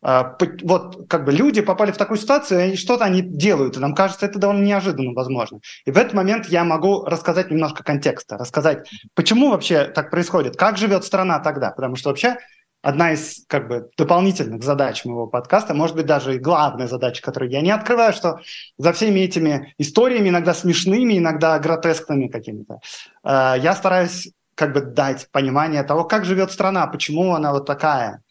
[0.05, 3.95] Э, вот как бы люди попали в такую ситуацию, и что-то они делают, и нам
[3.95, 5.59] кажется, это довольно неожиданно возможно.
[5.85, 10.77] И в этот момент я могу рассказать немножко контекста, рассказать, почему вообще так происходит, как
[10.77, 12.37] живет страна тогда, потому что вообще
[12.83, 17.49] одна из как бы дополнительных задач моего подкаста, может быть, даже и главная задача, которую
[17.49, 18.41] я не открываю, что
[18.77, 22.75] за всеми этими историями, иногда смешными, иногда гротескными какими-то,
[23.23, 28.21] э, я стараюсь как бы дать понимание того, как живет страна, почему она вот такая,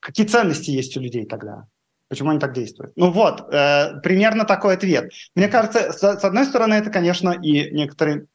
[0.00, 1.66] какие ценности есть у людей тогда,
[2.08, 2.92] почему они так действуют.
[2.96, 5.12] Ну вот, э, примерно такой ответ.
[5.34, 8.26] Мне кажется, с, с одной стороны, это, конечно, и некоторый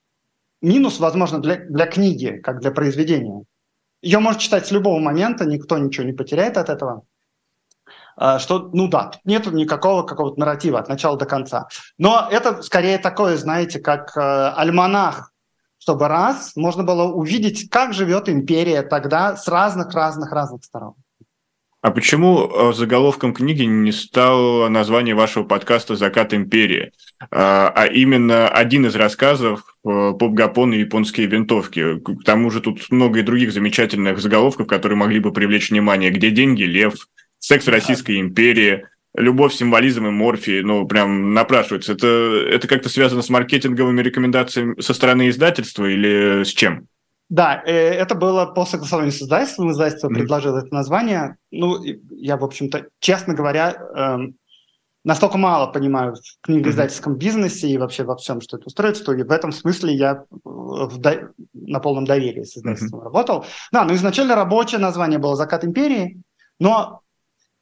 [0.61, 3.43] минус, возможно, для, для книги, как для произведения.
[4.01, 7.03] Ее можно читать с любого момента, никто ничего не потеряет от этого.
[8.17, 11.67] А, что, ну да, нет никакого какого-то нарратива от начала до конца.
[11.97, 15.31] Но это скорее такое, знаете, как э, альманах,
[15.82, 20.94] чтобы раз можно было увидеть, как живет империя тогда с разных-разных-разных сторон.
[21.82, 26.91] А почему э, заголовком книги не стало название вашего подкаста «Закат империи»,
[27.32, 31.98] а, а именно один из рассказов э, «Поп Гапон и японские винтовки».
[31.98, 36.12] К тому же тут много и других замечательных заголовков, которые могли бы привлечь внимание.
[36.12, 36.62] «Где деньги?
[36.62, 37.08] Лев»,
[37.39, 41.93] «Секс Российской империи», любовь, символизм и морфий, ну, прям напрашивается.
[41.93, 46.88] Это, это как-то связано с маркетинговыми рекомендациями со стороны издательства или с чем?
[47.30, 49.71] Да, э, это было по согласованию с издательством.
[49.71, 50.15] Издательство mm-hmm.
[50.15, 51.38] предложило это название.
[51.50, 54.36] Ну, я, в общем-то, честно говоря, эм,
[55.06, 57.19] настолько мало понимаю в книгоиздательском mm-hmm.
[57.19, 61.32] бизнесе и вообще во всем, что это устроит, что в этом смысле я в до...
[61.54, 63.06] на полном доверии с издательством mm-hmm.
[63.06, 63.45] работал.
[63.71, 66.21] Да, ну изначально рабочее название было «Закат империи»,
[66.60, 67.02] но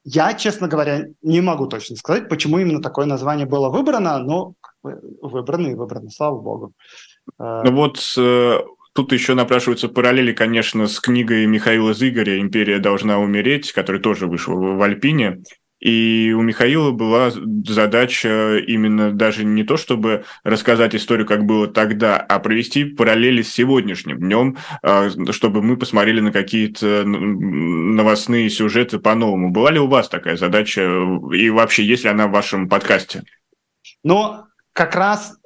[0.04, 5.68] я, честно говоря, не могу точно сказать, почему именно такое название было выбрано, но выбрано
[5.68, 6.72] и выбрано, слава богу.
[7.38, 8.60] Э, ну вот э,
[8.92, 14.54] Тут еще напрашиваются параллели, конечно, с книгой Михаила Зыгоря «Империя должна умереть», которая тоже вышла
[14.54, 15.42] в Альпине.
[15.80, 17.30] И у Михаила была
[17.66, 23.52] задача именно даже не то, чтобы рассказать историю, как было тогда, а провести параллели с
[23.52, 29.50] сегодняшним днем, а, чтобы мы посмотрели на какие-то новостные сюжеты по-новому.
[29.50, 30.82] Была ли у вас такая задача
[31.32, 33.22] и вообще есть ли она в вашем подкасте?
[34.04, 35.36] Ну, как раз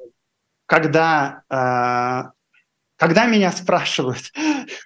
[0.66, 2.30] когда э,
[2.96, 4.32] когда меня спрашивают,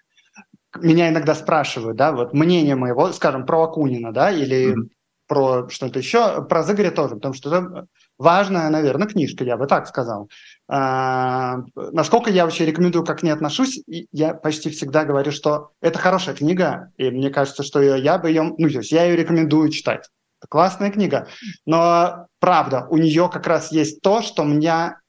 [0.77, 4.89] меня иногда спрашивают, да, вот мнение моего, скажем, про Акунина, да, или mm-hmm.
[5.29, 7.87] Про что-то еще, про Зыгоря тоже, потому что это
[8.19, 10.29] важная, наверное, книжка, я бы так сказал.
[10.69, 16.35] А, насколько я вообще рекомендую, как не отношусь, я почти всегда говорю, что это хорошая
[16.35, 20.09] книга, и мне кажется, что я бы ее, ну, то есть я ее рекомендую читать.
[20.41, 21.29] Это классная книга,
[21.67, 25.01] но правда, у нее как раз есть то, что меня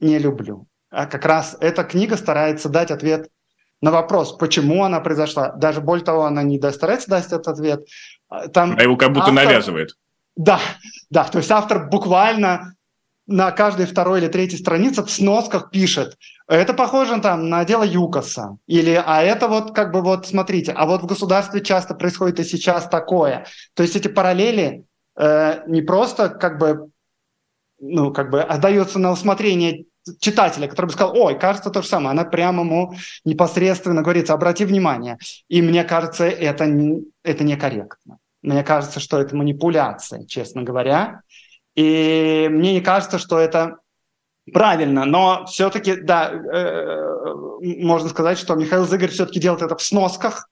[0.00, 3.28] не люблю а как раз эта книга старается дать ответ
[3.80, 5.50] на вопрос, почему она произошла.
[5.52, 7.86] Даже более того, она не старается дать этот ответ.
[8.28, 9.44] А, там а его как будто автор...
[9.44, 9.90] навязывает.
[10.36, 10.60] Да,
[11.10, 12.74] да, то есть автор буквально
[13.26, 18.56] на каждой второй или третьей странице в сносках пишет, это похоже там на дело Юкоса,
[18.66, 22.44] или а это вот как бы вот смотрите, а вот в государстве часто происходит и
[22.44, 23.46] сейчас такое.
[23.74, 24.84] То есть эти параллели
[25.16, 26.90] э, не просто как бы
[27.80, 29.84] ну, как бы отдаются на усмотрение
[30.20, 32.94] читателя, который бы сказал, ой, кажется то же самое, она прямо ему
[33.24, 35.18] непосредственно говорится, обрати внимание.
[35.48, 36.64] И мне кажется, это,
[37.22, 38.18] это некорректно.
[38.42, 41.22] Мне кажется, что это манипуляция, честно говоря.
[41.74, 43.78] И мне не кажется, что это
[44.52, 50.48] правильно, но все-таки, да, э, можно сказать, что Михаил Зыгорь все-таки делает это в сносках,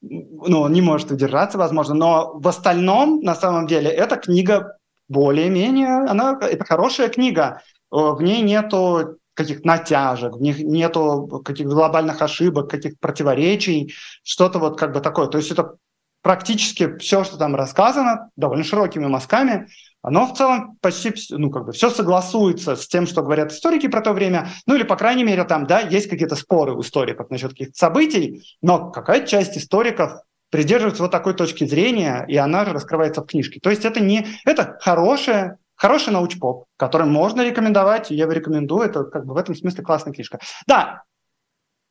[0.00, 4.76] ну, он не может удержаться, возможно, но в остальном, на самом деле, эта книга
[5.08, 7.62] более-менее, она, это хорошая книга,
[7.94, 14.78] в ней нету каких-то натяжек, в них нету каких-то глобальных ошибок, каких-то противоречий, что-то вот
[14.78, 15.26] как бы такое.
[15.26, 15.76] То есть это
[16.22, 19.68] практически все, что там рассказано, довольно широкими мазками,
[20.02, 24.00] оно в целом почти, ну, как бы все согласуется с тем, что говорят историки про
[24.00, 27.50] то время, ну, или, по крайней мере, там, да, есть какие-то споры у историков насчет
[27.50, 33.22] каких-то событий, но какая часть историков придерживается вот такой точки зрения, и она же раскрывается
[33.22, 33.60] в книжке.
[33.60, 34.26] То есть это не...
[34.44, 39.54] Это хорошая, хороший научпоп, который можно рекомендовать, я его рекомендую, это как бы в этом
[39.54, 40.38] смысле классная книжка.
[40.66, 41.02] Да,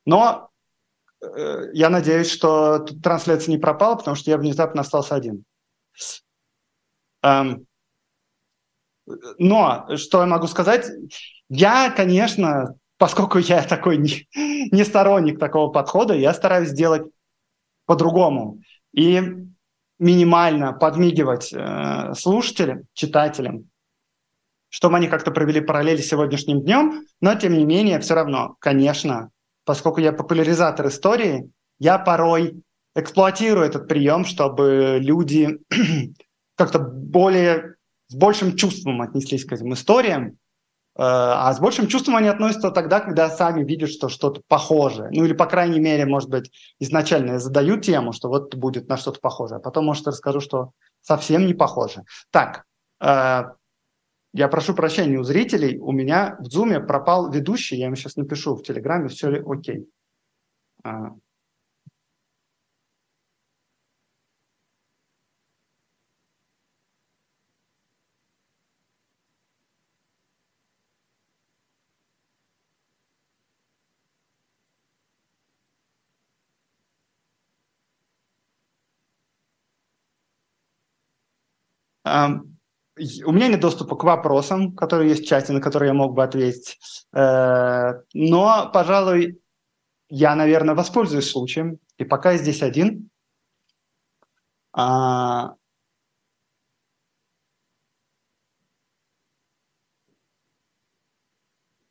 [0.04, 0.50] но
[1.22, 5.44] э, я надеюсь, что трансляция не пропала, потому что я внезапно остался один.
[7.22, 7.68] Эм,
[9.38, 10.90] но что я могу сказать?
[11.48, 14.28] Я, конечно, поскольку я такой не,
[14.72, 17.04] не сторонник такого подхода, я стараюсь сделать
[17.86, 18.60] по-другому
[18.92, 19.22] и
[20.00, 23.70] минимально подмигивать э, слушателям, читателям,
[24.74, 29.30] чтобы они как-то провели параллели с сегодняшним днем, но тем не менее, все равно, конечно,
[29.66, 32.64] поскольку я популяризатор истории, я порой
[32.96, 35.60] эксплуатирую этот прием, чтобы люди
[36.58, 37.76] как-то более
[38.08, 40.32] с большим чувством отнеслись к этим историям, э,
[40.96, 45.10] а с большим чувством они относятся тогда, когда сами видят, что что-то похожее.
[45.12, 46.50] Ну или, по крайней мере, может быть,
[46.80, 50.72] изначально я задаю тему, что вот будет на что-то похожее, а потом, может, расскажу, что
[51.02, 52.06] совсем не похоже.
[52.32, 52.64] Так,
[53.00, 53.44] э,
[54.34, 58.56] я прошу прощения у зрителей, у меня в Зуме пропал ведущий, я ему сейчас напишу
[58.56, 59.88] в Телеграме, все ли окей.
[82.04, 82.40] А,
[83.26, 86.24] у меня нет доступа к вопросам, которые есть в чате, на которые я мог бы
[86.24, 86.80] ответить.
[87.14, 89.40] Э, но, пожалуй,
[90.10, 91.80] я, наверное, воспользуюсь случаем.
[91.98, 93.10] И пока я здесь один,
[94.74, 95.56] а,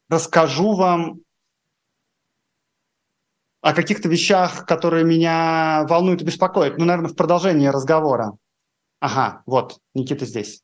[0.08, 1.20] расскажу вам
[3.60, 6.78] о каких-то вещах, которые меня волнуют и беспокоят.
[6.78, 8.36] Ну, наверное, в продолжении разговора.
[9.00, 10.62] Ага, вот, Никита здесь.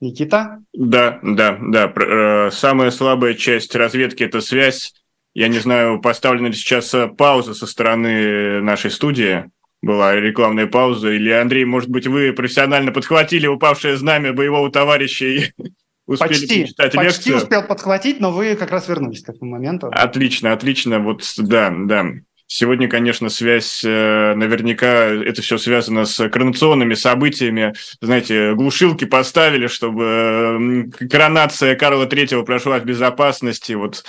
[0.00, 0.60] Никита?
[0.72, 1.92] Да, да, да.
[1.96, 4.94] Э, самая слабая часть разведки– это связь.
[5.34, 9.50] Я не знаю, поставлена ли сейчас э, пауза со стороны нашей студии.
[9.82, 11.10] Была рекламная пауза.
[11.10, 15.40] Или, Андрей, может быть, вы профессионально подхватили упавшее знамя боевого товарища и
[16.06, 17.32] успели почти, почитать почти лекцию?
[17.34, 19.88] Почти успел подхватить, но вы как раз вернулись к этому моменту.
[19.92, 21.00] Отлично, отлично.
[21.00, 22.06] Вот, да, да.
[22.50, 27.74] Сегодня, конечно, связь, э, наверняка это все связано с коронационными событиями.
[28.00, 33.74] Знаете, глушилки поставили, чтобы коронация Карла Третьего прошла в безопасности.
[33.74, 34.02] Вот,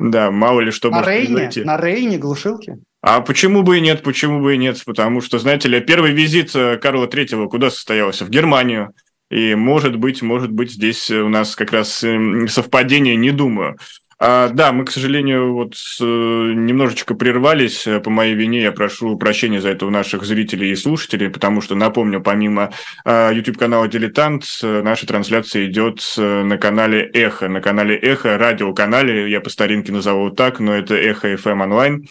[0.00, 1.62] да, мало ли что на может Рейне, произойти.
[1.62, 2.76] На Рейне глушилки?
[3.02, 4.82] А почему бы и нет, почему бы и нет?
[4.84, 8.24] Потому что, знаете ли, первый визит э, Карла Третьего куда состоялся?
[8.24, 8.94] В Германию.
[9.30, 12.04] И может быть, может быть, здесь у нас как раз
[12.48, 13.76] совпадение, не думаю.
[14.18, 18.62] А, да, мы, к сожалению, вот э, немножечко прервались э, по моей вине.
[18.62, 22.72] Я прошу прощения за это у наших зрителей и слушателей, потому что, напомню, помимо
[23.04, 27.48] а, YouTube-канала «Дилетант», э, наша трансляция идет на канале «Эхо».
[27.48, 32.08] На канале «Эхо», радиоканале, я по старинке назову так, но это «Эхо FM онлайн».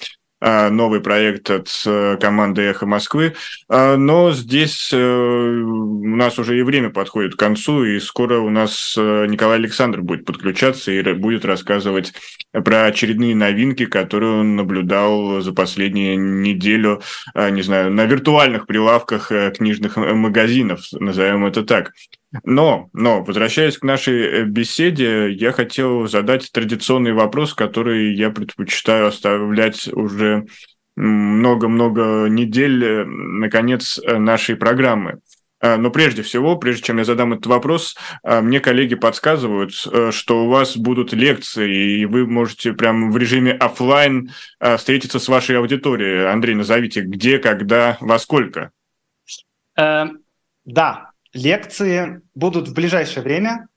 [0.48, 3.34] А, новый проект от э, команды «Эхо Москвы».
[3.68, 8.52] А, но здесь э, у нас уже и время подходит к концу, и скоро у
[8.52, 12.14] нас э, Николай Александр будет подключаться и будет рассказывать
[12.52, 17.02] про очередные новинки, которые он наблюдал за последнюю неделю,
[17.34, 21.93] не знаю, на виртуальных прилавках книжных магазинов, назовем это так.
[22.43, 29.07] Но, но, возвращаясь к нашей э, беседе, я хотел задать традиционный вопрос, который я предпочитаю
[29.07, 30.45] оставлять уже
[30.95, 35.19] много-много недель э, на конец э, нашей программы.
[35.61, 40.77] Но прежде всего, прежде чем я задам этот вопрос, мне коллеги подсказывают, что у вас
[40.77, 44.29] будут лекции, и вы можете прямо в режиме офлайн
[44.77, 46.27] встретиться с вашей аудиторией.
[46.27, 48.71] Андрей, назовите, где, когда, во сколько?
[49.75, 50.11] Да,
[51.36, 53.67] Лекции будут в ближайшее время.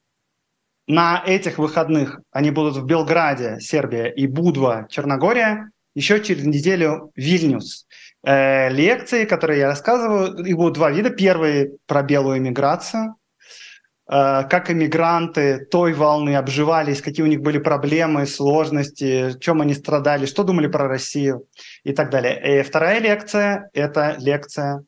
[0.86, 5.72] На этих выходных они будут в Белграде, Сербия, и Будва, Черногория.
[5.96, 7.86] Еще через неделю Вильнюс.
[8.24, 11.11] Э, лекции, которые я рассказываю, их будут два вида.
[11.11, 13.16] Первый про белую иммиграцию,
[14.09, 20.26] э, как иммигранты той волны обживались, какие у них были проблемы, сложности, чем они страдали,
[20.26, 21.46] что думали про Россию
[21.82, 22.61] и так далее.
[22.61, 24.84] И вторая лекция– это лекция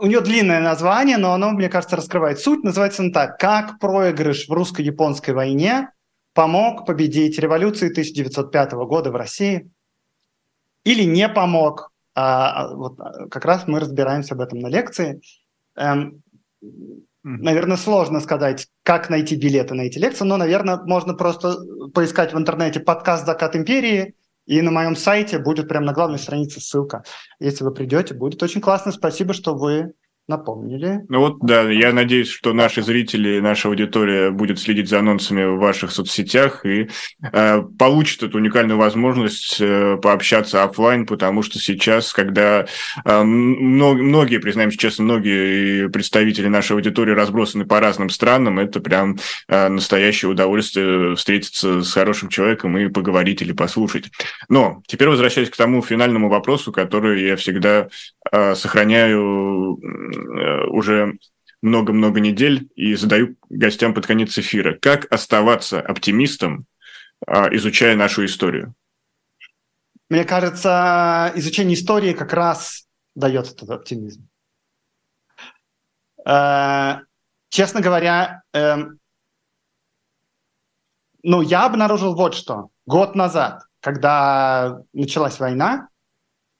[0.00, 2.62] у нее длинное название, но оно, мне кажется, раскрывает суть.
[2.62, 3.38] Называется он так.
[3.38, 5.90] Как проигрыш в русско-японской войне
[6.34, 9.70] помог победить революции 1905 года в России
[10.84, 12.96] или не помог А, вот,
[13.30, 15.20] как раз мы разбираемся об этом на лекции.
[15.76, 16.22] Эм,
[17.22, 21.56] наверное, сложно сказать, как найти билеты на эти лекции, но, наверное, можно просто
[21.92, 24.14] поискать в интернете подкаст «Закат империи»,
[24.46, 27.04] и на моем сайте будет прямо на главной странице ссылка.
[27.38, 28.92] Если вы придете, будет очень классно.
[28.92, 29.92] Спасибо, что вы
[30.28, 31.02] напомнили.
[31.08, 35.58] Ну вот, да, я надеюсь, что наши зрители, наша аудитория будет следить за анонсами в
[35.58, 36.88] ваших соцсетях и
[37.22, 42.66] э, получит эту уникальную возможность э, пообщаться офлайн, потому что сейчас, когда
[43.04, 49.18] э, мног, многие, признаемся честно, многие представители нашей аудитории разбросаны по разным странам, это прям
[49.48, 54.10] э, настоящее удовольствие встретиться с хорошим человеком и поговорить или послушать.
[54.48, 57.88] Но теперь возвращаясь к тому финальному вопросу, который я всегда
[58.32, 59.78] э, сохраняю
[60.16, 61.18] уже
[61.62, 64.78] много-много недель и задаю гостям под конец эфира.
[64.78, 66.66] Как оставаться оптимистом,
[67.26, 68.74] а, изучая нашу историю?
[70.08, 74.28] Мне кажется, изучение истории как раз дает этот оптимизм.
[76.24, 76.98] Э,
[77.48, 79.00] честно говоря, эм,
[81.22, 82.68] ну, я обнаружил вот что.
[82.84, 85.88] Год назад, когда началась война,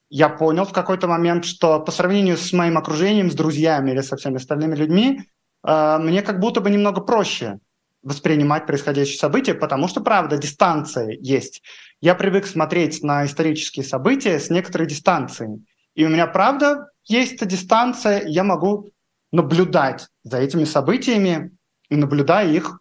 [0.08, 4.16] я понял в какой-то момент, что по сравнению с моим окружением, с друзьями или со
[4.16, 5.22] всеми остальными людьми,
[5.66, 7.58] э, мне как будто бы немного проще
[8.02, 11.62] воспринимать происходящие события, потому что, правда, дистанция есть.
[12.00, 15.66] Я привык смотреть на исторические события с некоторой дистанцией.
[15.96, 18.90] И у меня, правда, есть эта дистанция, я могу
[19.32, 21.50] наблюдать за этими событиями,
[21.88, 22.78] и наблюдая их,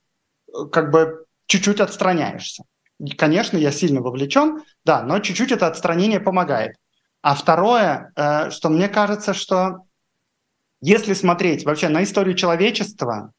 [0.47, 2.63] э, как бы чуть-чуть отстраняешься.
[3.17, 6.75] Конечно, я сильно вовлечен, да, но чуть-чуть это отстранение помогает.
[7.25, 9.79] А второе, э, что мне кажется, что
[10.79, 13.31] если смотреть вообще на историю человечества,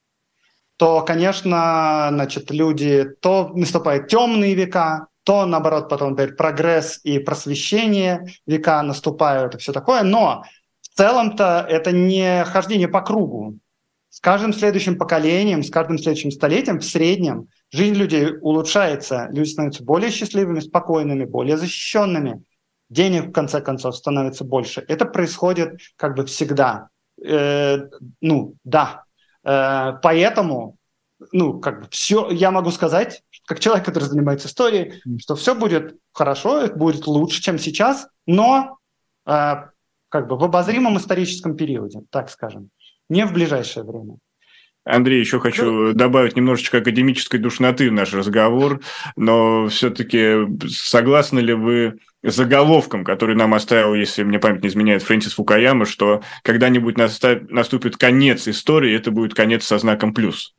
[0.76, 8.26] то, конечно, значит, люди, то наступают темные века, то, наоборот, потом например, прогресс и просвещение
[8.45, 10.03] века наступают и все такое.
[10.03, 10.43] Но
[10.80, 13.57] в целом-то это не хождение по кругу.
[14.09, 19.84] С каждым следующим поколением, с каждым следующим столетием в среднем жизнь людей улучшается, люди становятся
[19.84, 22.43] более счастливыми, спокойными, более защищенными
[22.89, 24.84] денег в конце концов становится больше.
[24.89, 26.89] Это происходит как бы всегда.
[27.24, 27.78] Э,
[28.20, 29.05] ну, да.
[29.45, 30.76] Э, поэтому,
[31.32, 35.97] ну, как бы все, я могу сказать, как человек, который занимается историей, что все будет
[36.12, 38.78] хорошо, будет лучше, чем сейчас, но
[39.26, 39.55] э,
[40.09, 42.70] как бы в обозримом историческом периоде, так скажем,
[43.09, 44.16] не в ближайшее время.
[44.84, 48.80] Андрей, еще хочу добавить немножечко академической душноты в наш разговор,
[49.16, 51.99] но все-таки согласны ли вы
[52.31, 58.49] заголовком, который нам оставил, если мне память не изменяет, Фрэнсис Фукаяма, что когда-нибудь наступит конец
[58.49, 60.55] истории, это будет конец со знаком плюс?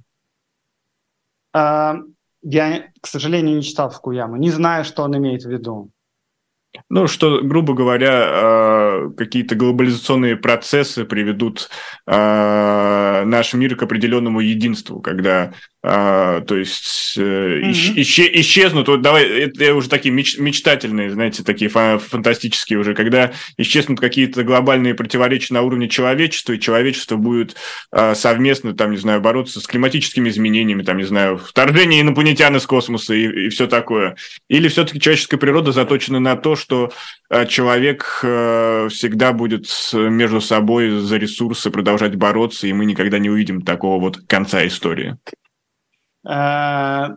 [1.53, 1.97] А,
[2.41, 5.91] я, к сожалению, не читал Фукуяму, не знаю, что он имеет в виду.
[6.89, 11.69] Ну, что, грубо говоря, а, какие-то глобализационные процессы приведут
[12.05, 15.53] а, наш мир к определенному единству, когда
[15.89, 18.01] а, то есть э, mm-hmm.
[18.41, 24.43] исчезнут, вот давай, это уже такие меч, мечтательные, знаете, такие фантастические уже, когда исчезнут какие-то
[24.43, 27.55] глобальные противоречия на уровне человечества, и человечество будет
[27.89, 32.65] а, совместно, там, не знаю, бороться с климатическими изменениями, там, не знаю, вторжение инопланетян из
[32.65, 34.17] космоса и, и все такое.
[34.49, 36.91] Или все-таки человеческая природа заточена на то, что
[37.29, 43.29] а, человек а, всегда будет между собой за ресурсы продолжать бороться, и мы никогда не
[43.29, 45.15] увидим такого вот конца истории.
[46.27, 47.09] Э,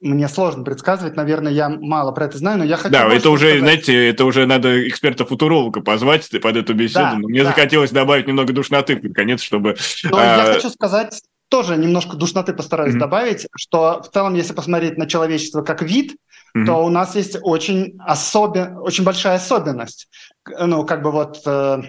[0.00, 2.90] мне сложно предсказывать, наверное, я мало про это знаю, но я хочу...
[2.90, 3.60] Да, это уже, сказать.
[3.60, 7.00] знаете, это уже надо эксперта-футуролога позвать под эту беседу.
[7.00, 7.50] Да, но мне да.
[7.50, 9.76] захотелось добавить немного душноты, наконец, чтобы...
[10.04, 10.46] Но а...
[10.46, 12.98] я хочу сказать, тоже немножко душноты постараюсь mm-hmm.
[12.98, 16.16] добавить, что в целом, если посмотреть на человечество как вид,
[16.56, 16.64] mm-hmm.
[16.64, 18.78] то у нас есть очень, особен...
[18.78, 20.08] очень большая особенность.
[20.48, 21.82] Ну, как бы вот э,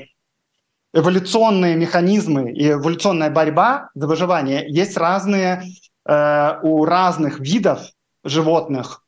[0.93, 5.63] эволюционные механизмы и эволюционная борьба за выживание есть разные
[6.07, 7.81] Э, у разных видов
[8.23, 9.03] животных,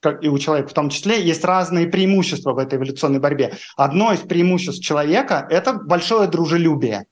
[0.00, 3.54] как и у человека в том числе, есть разные преимущества в этой эволюционной борьбе.
[3.76, 7.06] Одно из преимуществ человека– это большое дружелюбие.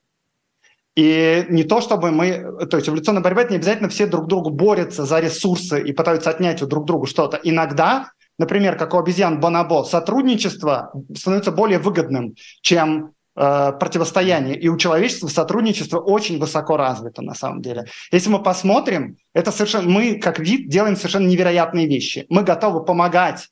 [0.97, 2.67] И не то, чтобы мы...
[2.71, 6.31] То есть эволюционная борьба– это не обязательно все друг другу борются за ресурсы и пытаются
[6.31, 7.39] отнять у друг друга что-то.
[7.43, 14.59] Иногда, например, как у обезьян Бонобо, сотрудничество становится более выгодным, чем Э, противостояние.
[14.59, 17.85] И у человечества сотрудничество очень высоко развито на самом деле.
[18.11, 22.27] Если мы посмотрим, это совершенно мы как вид делаем совершенно невероятные вещи.
[22.31, 23.49] Мы готовы помогать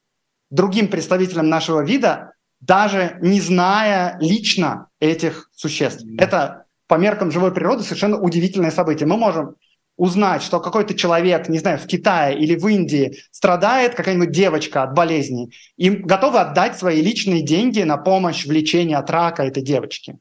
[0.50, 6.04] другим представителям нашего вида, даже не зная лично этих существ.
[6.04, 6.16] Mm-hmm.
[6.18, 9.06] Это по меркам живой природы совершенно удивительное событие.
[9.06, 9.54] Мы можем
[9.96, 14.94] узнать, что какой-то человек, не знаю, в Китае или в Индии страдает, какая-нибудь девочка от
[14.94, 20.18] болезни, им готовы отдать свои личные деньги на помощь в лечении от рака этой девочки.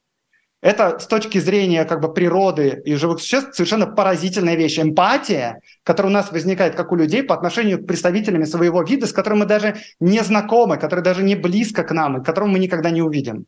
[0.61, 4.79] Это с точки зрения как бы природы и живых существ совершенно поразительная вещь.
[4.79, 9.13] Эмпатия, которая у нас возникает, как у людей, по отношению к представителями своего вида, с
[9.13, 12.89] которыми мы даже не знакомы, которые даже не близко к нам, и которого мы никогда
[12.89, 13.45] не увидим.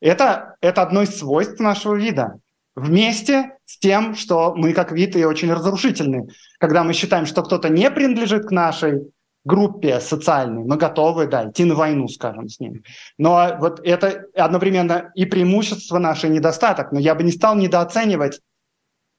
[0.00, 2.40] Это, это одно из свойств нашего вида.
[2.74, 6.28] Вместе с тем, что мы как вид и очень разрушительны.
[6.58, 9.12] Когда мы считаем, что кто-то не принадлежит к нашей
[9.44, 12.82] группе социальной, мы готовы, да, идти на войну, скажем, с ним.
[13.18, 16.92] Но вот это одновременно и преимущество наше, и недостаток.
[16.92, 18.40] Но я бы не стал недооценивать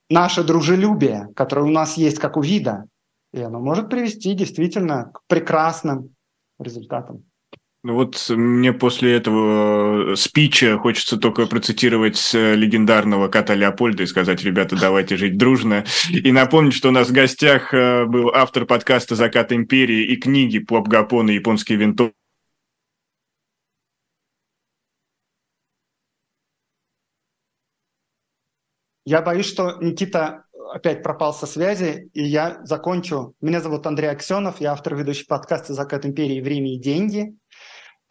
[0.09, 2.85] наше дружелюбие, которое у нас есть как у вида.
[3.33, 6.15] И оно может привести действительно к прекрасным
[6.59, 7.25] результатам.
[7.83, 14.41] Вот мне после этого э, спича хочется только процитировать э, легендарного кота Леопольда и сказать,
[14.41, 15.83] ребята, давайте жить дружно.
[16.09, 20.59] И напомнить, что у нас в гостях э, был автор подкаста «Закат империи» и книги
[20.59, 22.15] «Поп Гапон и японские винтовки».
[29.05, 33.35] Я боюсь, что Никита опять пропал со связи, и я закончу.
[33.41, 36.39] Меня зовут Андрей Аксенов, я автор ведущий подкаста «Закат империи.
[36.39, 37.35] Время и деньги».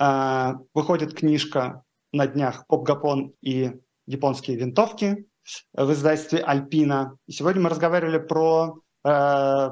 [0.05, 3.71] А, выходит книжка на днях «Поп Гапон и
[4.07, 5.29] японские винтовки»
[5.73, 7.19] в издательстве «Альпина».
[7.29, 9.71] И сегодня мы разговаривали про э,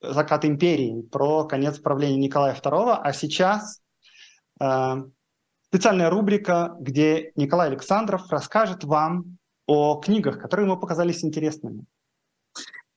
[0.00, 3.80] закат империи, про конец правления Николая II, а сейчас
[4.60, 5.02] э,
[5.66, 11.86] специальная рубрика, где Николай Александров расскажет вам о книгах, которые ему показались интересными.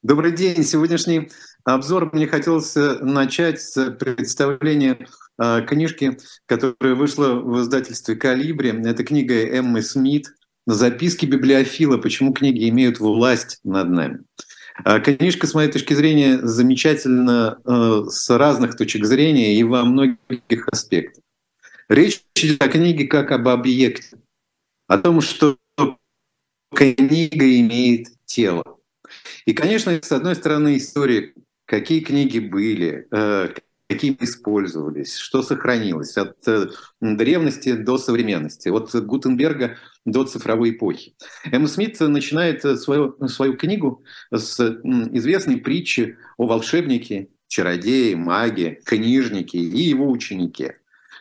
[0.03, 0.63] Добрый день.
[0.63, 1.31] Сегодняшний
[1.66, 5.07] обзор мне хотелось начать с представления
[5.38, 8.70] а, книжки, которая вышла в издательстве «Калибри».
[8.70, 10.28] Это книга Эммы Смит
[10.66, 11.97] «Записки библиофила.
[11.97, 14.20] Почему книги имеют власть над нами».
[14.84, 20.68] А, книжка, с моей точки зрения, замечательна э, с разных точек зрения и во многих
[20.68, 21.24] аспектах.
[21.88, 24.18] Речь идет о книге как об объекте,
[24.88, 25.57] о том, что
[26.74, 28.78] книга имеет тело.
[29.45, 31.34] И, конечно, с одной стороны, история,
[31.66, 33.49] какие книги были, э,
[33.89, 36.68] какие использовались, что сохранилось от э,
[37.01, 41.16] древности до современности, от Гутенберга до цифровой эпохи.
[41.51, 44.03] Эмма Смит начинает свою, свою книгу
[44.34, 50.78] с известной притчи о волшебнике, чародее, маге, книжнике и его ученике.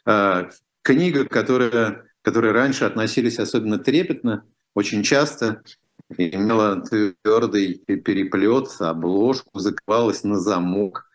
[0.06, 0.50] Э,
[0.82, 5.62] книга, которая, которой раньше относились особенно трепетно, очень часто
[6.16, 11.08] имела твердый переплет, обложку, закрывалась на замок.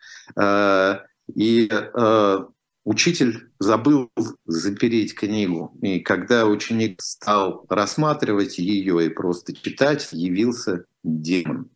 [1.34, 2.38] И э,
[2.84, 4.10] учитель забыл
[4.46, 5.76] запереть книгу.
[5.82, 11.70] И когда ученик стал рассматривать ее и просто читать, явился демон.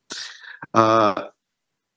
[0.73, 1.31] А,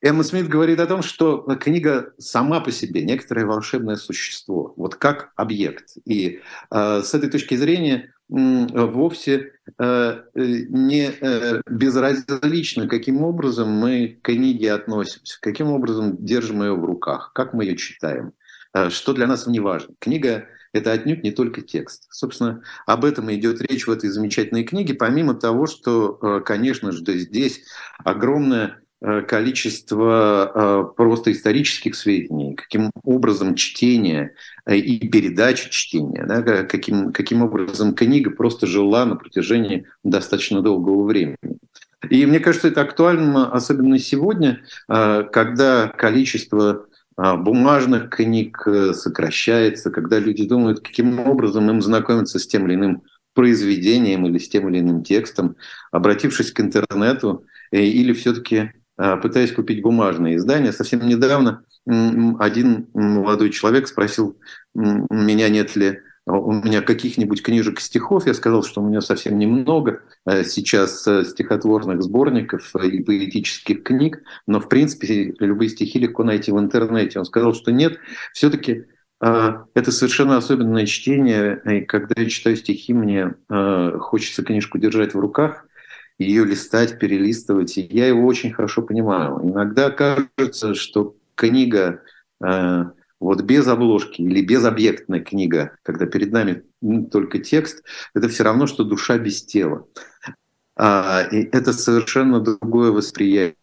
[0.01, 5.31] Эмма Смит говорит о том, что книга сама по себе некоторое волшебное существо, вот как
[5.35, 5.97] объект.
[6.05, 14.25] И э, с этой точки зрения вовсе э, не э, безразлично, каким образом мы к
[14.25, 18.33] книге относимся, каким образом держим ее в руках, как мы ее читаем,
[18.73, 19.95] э, что для нас не важно.
[19.99, 22.07] Книга— это отнюдь не только текст.
[22.11, 27.63] Собственно, об этом идет речь в этой замечательной книге, помимо того, что, конечно же, здесь
[28.03, 34.33] огромное Э, количество э, просто исторических сведений, каким образом чтение
[34.65, 41.05] э, и передача чтения, да, каким, каким образом книга просто жила на протяжении достаточно долгого
[41.05, 41.37] времени.
[42.09, 46.85] И мне кажется, это актуально особенно сегодня, когда количество
[47.17, 53.01] бумажных книг сокращается, когда люди думают, каким образом им знакомиться с тем или иным
[53.33, 55.55] произведением или с тем или иным текстом,
[55.91, 60.73] обратившись к интернету, или все-таки Э, пытаясь купить бумажные издания.
[60.73, 64.37] Совсем недавно один молодой человек спросил
[64.73, 68.27] меня, нет ли у меня каких-нибудь книжек стихов.
[68.27, 74.21] Я сказал, что у меня совсем немного э, сейчас э, стихотворных сборников и поэтических книг,
[74.45, 77.19] но, в принципе, любые стихи легко найти в интернете.
[77.19, 77.97] Он сказал, что нет,
[78.33, 78.85] все-таки
[79.19, 83.33] это совершенно особенное чтение, и когда я читаю стихи, мне
[83.99, 85.65] хочется книжку держать в руках,
[86.19, 87.77] ее листать, перелистывать.
[87.77, 89.39] И я его очень хорошо понимаю.
[89.43, 92.01] Иногда кажется, что книга
[92.43, 92.85] э,
[93.19, 96.63] вот без обложки или безобъектная книга, когда перед нами
[97.11, 99.87] только текст, это все равно, что душа без тела.
[100.75, 103.55] А, и это совершенно другое восприятие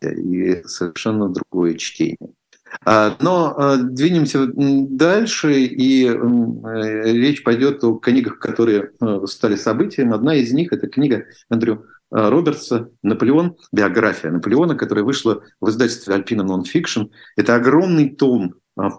[0.00, 2.35] и совершенно другое чтение.
[2.84, 10.12] А, но а, двинемся дальше, и э, речь пойдет о книгах, которые э, стали событием.
[10.12, 16.44] Одна из них– это книга Эндрю Робертса «Наполеон», биография Наполеона, которая вышла в издательстве «Альпина
[16.44, 17.04] Нонфикшн».
[17.36, 18.54] Это огромный том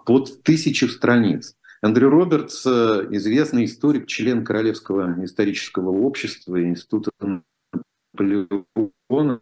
[0.05, 1.55] под тысячу страниц.
[1.81, 7.11] Андрю Робертс, известный историк, член Королевского исторического общества, Института
[8.13, 9.39] Наполеона,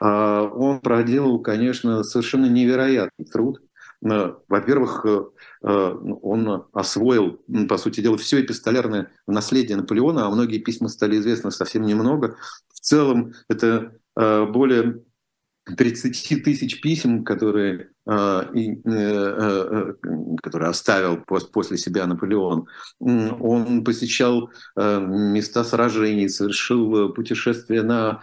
[0.00, 3.62] он проделал, конечно, совершенно невероятный труд.
[4.00, 5.04] Во-первых,
[5.66, 11.50] Э, он освоил, по сути дела, все эпистолярное наследие Наполеона, а многие письма стали известны
[11.50, 12.36] совсем немного.
[12.72, 15.02] В целом это э, более
[15.76, 19.94] 30 тысяч писем, которые, э,
[20.40, 22.68] которые оставил после себя Наполеон.
[23.00, 28.22] Он посещал места сражений, совершил путешествия на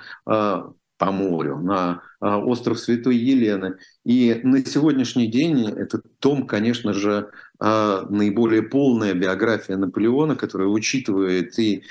[1.04, 3.76] по морю, на а, остров Святой Елены.
[4.06, 7.30] И на сегодняшний день этот том, конечно же,
[7.60, 11.84] а, наиболее полная биография Наполеона, которая учитывает и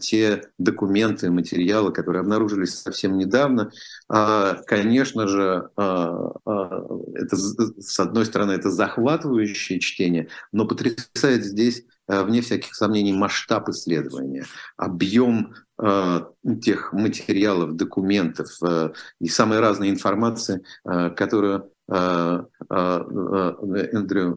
[0.00, 3.72] те документы, материалы, которые обнаружились совсем недавно.
[4.08, 12.74] А, конечно же, это, с одной стороны, это захватывающее чтение, но потрясает здесь вне всяких
[12.74, 14.46] сомнений масштаб исследования,
[14.76, 16.22] объем Э,
[16.60, 18.90] тех материалов, документов э,
[19.20, 22.68] и самой разной информации, э, которую Эндрю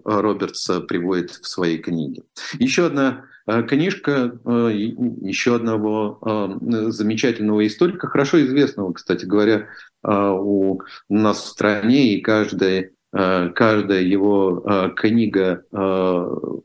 [0.06, 2.24] Робертс приводит в своей книге.
[2.60, 3.26] Еще одна
[3.68, 9.68] книжка еще одного замечательного историка, хорошо известного, кстати говоря,
[10.02, 15.64] у нас в стране, и каждая, каждая его книга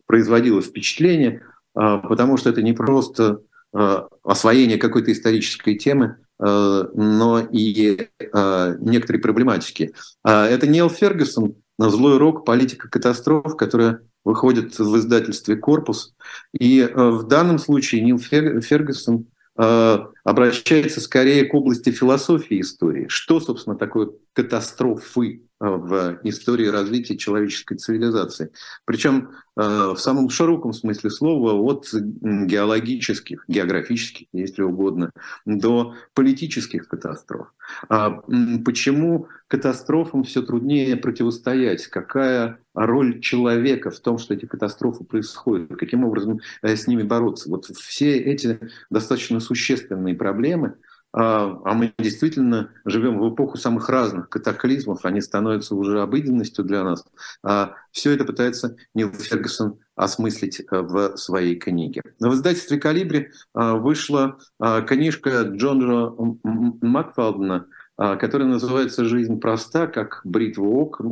[0.07, 1.42] производила впечатление,
[1.74, 3.40] потому что это не просто
[3.78, 9.92] Э, освоение какой-то исторической темы, э, но и э, некоторые проблематики.
[10.24, 12.47] Это Нил Фергюсон «Злой рок.
[12.47, 16.14] Политика катастроф», которая выходит в издательстве «Корпус».
[16.59, 19.26] И в данном случае Нил Фергюсон
[20.24, 23.07] обращается скорее к области философии истории.
[23.09, 28.50] Что, собственно, такое катастрофы в истории развития человеческой цивилизации.
[28.84, 35.11] Причем э, в самом широком смысле слова, от геологических, географических, если угодно,
[35.46, 37.52] до политических катастроф.
[37.88, 38.22] А
[38.64, 41.86] почему катастрофам все труднее противостоять?
[41.86, 45.74] Какая роль человека в том, что эти катастрофы происходят?
[45.76, 47.48] Каким образом э, с ними бороться?
[47.48, 50.74] Вот все эти достаточно существенные проблемы–
[51.18, 56.84] а, а мы действительно живем в эпоху самых разных катаклизмов, они становятся уже обыденностью для
[56.84, 57.06] нас.
[57.42, 62.02] А все это пытается Нил Фергюсон осмыслить э, в своей книге.
[62.20, 66.14] В издательстве «Калибри» э, вышла э, книжка Джона
[66.44, 67.66] Макфалдена
[67.97, 70.66] которая называется «Жизнь проста», как бритва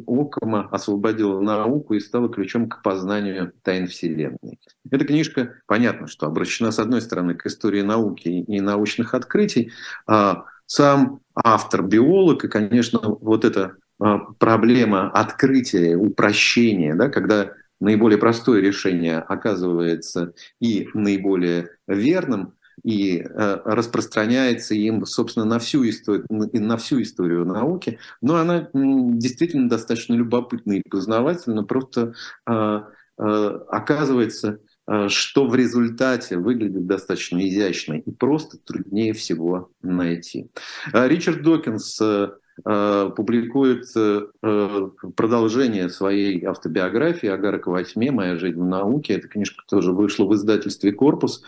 [0.07, 4.59] Оккома освободила науку и стала ключом к познанию тайн Вселенной.
[4.91, 9.73] Эта книжка, понятно, что обращена, с одной стороны, к истории науки и научных открытий.
[10.07, 18.19] А сам автор биолог, и, конечно, вот эта а, проблема открытия, упрощения, да, когда наиболее
[18.19, 26.77] простое решение оказывается и наиболее верным, и э, распространяется им, собственно, на всю, историю, на
[26.77, 32.15] всю историю науки, но она действительно достаточно любопытна и познавательна, просто
[32.47, 32.81] э,
[33.19, 34.59] э, оказывается,
[35.09, 40.51] что в результате выглядит достаточно изящно и просто труднее всего найти.
[40.93, 41.99] Ричард Докинс
[42.63, 43.87] публикует
[45.17, 48.11] продолжение своей автобиографии «Агарок во тьме.
[48.11, 49.15] Моя жизнь в науке».
[49.15, 51.43] Эта книжка тоже вышла в издательстве «Корпус».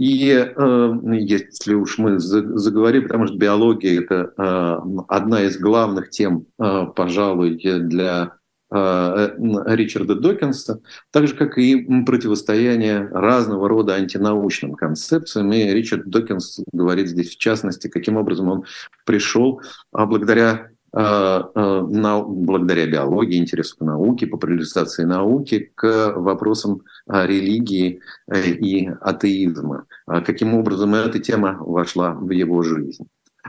[0.00, 4.76] И э, если уж мы заговорим, потому что биология– это э,
[5.08, 8.32] одна из главных тем, э, пожалуй, для
[8.72, 10.80] Ричарда Докинса,
[11.10, 15.52] так же, как и противостояние разного рода антинаучным концепциям.
[15.52, 18.64] И Ричард Докинс говорит здесь, в частности, каким образом он
[19.04, 28.00] пришел благодаря Э, э, на, благодаря биологии, интересу к науке, популяризации науки, к вопросам религии
[28.26, 29.86] э, и атеизма.
[30.06, 33.06] А каким образом эта тема вошла в его жизнь.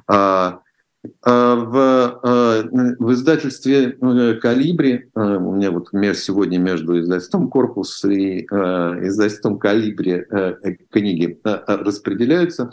[0.07, 0.59] А,
[1.23, 3.93] а в, в издательстве
[4.39, 10.25] «Калибри», у меня вот сегодня между издательством «Корпус» и издательством «Калибри»
[10.91, 12.69] книги распределяются,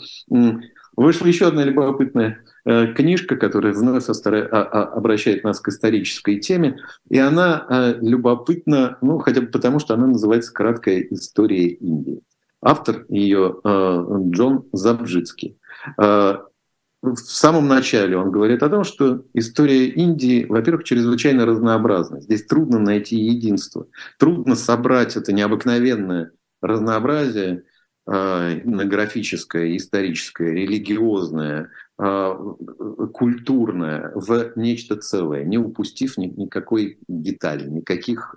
[0.95, 6.79] вышла еще одна любопытная Э, книжка, которая вновь а, а, обращает нас к исторической теме,
[7.09, 12.21] и она э, любопытна, ну, хотя бы потому, что она называется «Краткая история Индии».
[12.61, 15.59] Автор ее э, Джон Забжицкий.
[15.97, 22.21] В самом начале он говорит о том, что история Индии, во-первых, чрезвычайно разнообразна.
[22.21, 23.87] Здесь трудно найти единство,
[24.19, 27.63] трудно собрать это необыкновенное разнообразие
[28.09, 38.37] этнографическое, историческое, религиозное, культурное в нечто целое, не упустив никакой детали, никаких,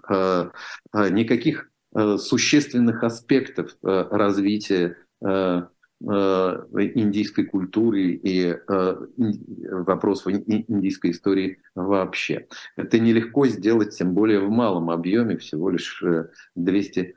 [0.93, 1.69] никаких
[2.17, 4.97] существенных аспектов развития
[6.01, 8.57] индийской культуры и
[9.69, 12.47] вопросов индийской истории вообще.
[12.75, 16.03] Это нелегко сделать, тем более в малом объеме, всего лишь
[16.55, 17.13] 200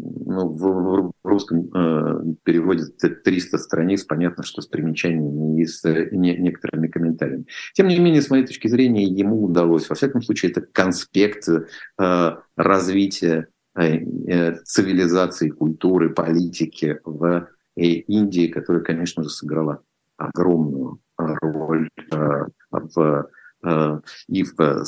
[0.00, 6.36] ну, в, в русском э, переводе 300 страниц, понятно, что с примечаниями и с не,
[6.36, 7.46] некоторыми комментариями.
[7.74, 9.88] Тем не менее, с моей точки зрения, ему удалось.
[9.88, 18.48] Во всяком случае, это конспект э, развития э, э цивилизации, культуры, политики в э, Индии,
[18.48, 19.82] которая, конечно же, сыграла
[20.16, 23.28] огромную роль э, в
[23.64, 24.84] и в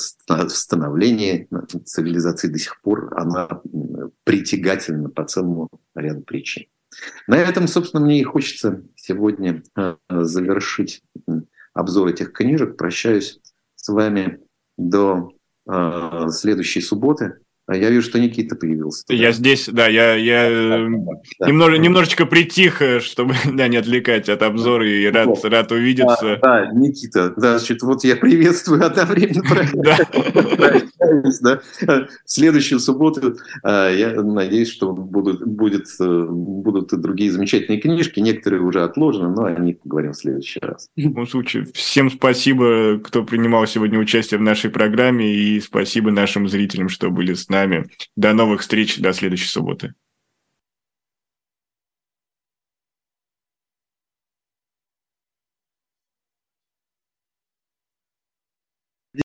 [0.49, 1.49] становлении
[1.85, 3.49] цивилизации до сих пор она
[4.25, 6.67] притягательна по целому ряду причин.
[7.27, 11.03] На этом, собственно, мне и хочется сегодня э, завершить
[11.73, 12.77] обзор этих книжек.
[12.77, 13.41] Прощаюсь
[13.77, 14.41] с вами
[14.77, 15.31] до
[15.67, 17.39] э, следующей субботы.
[17.71, 19.05] А я вижу, что Никита появился.
[19.11, 20.89] Я здесь, да, я, я э,
[21.39, 21.79] да, немного, да.
[21.79, 25.45] немножечко притих, э, чтобы да, не отвлекать от обзора и рад, вот.
[25.45, 26.41] рад увидеться.
[26.43, 29.45] Да, да, Никита, да, значит, вот я приветствую одновременно.
[31.41, 31.59] Да.
[32.25, 38.21] Следующую субботу э, я надеюсь, что будут, будет, будут и другие замечательные книжки.
[38.21, 40.89] Некоторые уже отложены, но о них поговорим в следующий раз.
[40.97, 46.49] В любом случае, всем спасибо, кто принимал сегодня участие в нашей программе, и спасибо нашим
[46.49, 47.87] зрителям, что были с нами нами.
[48.17, 49.95] До новых встреч, до следующей субботы.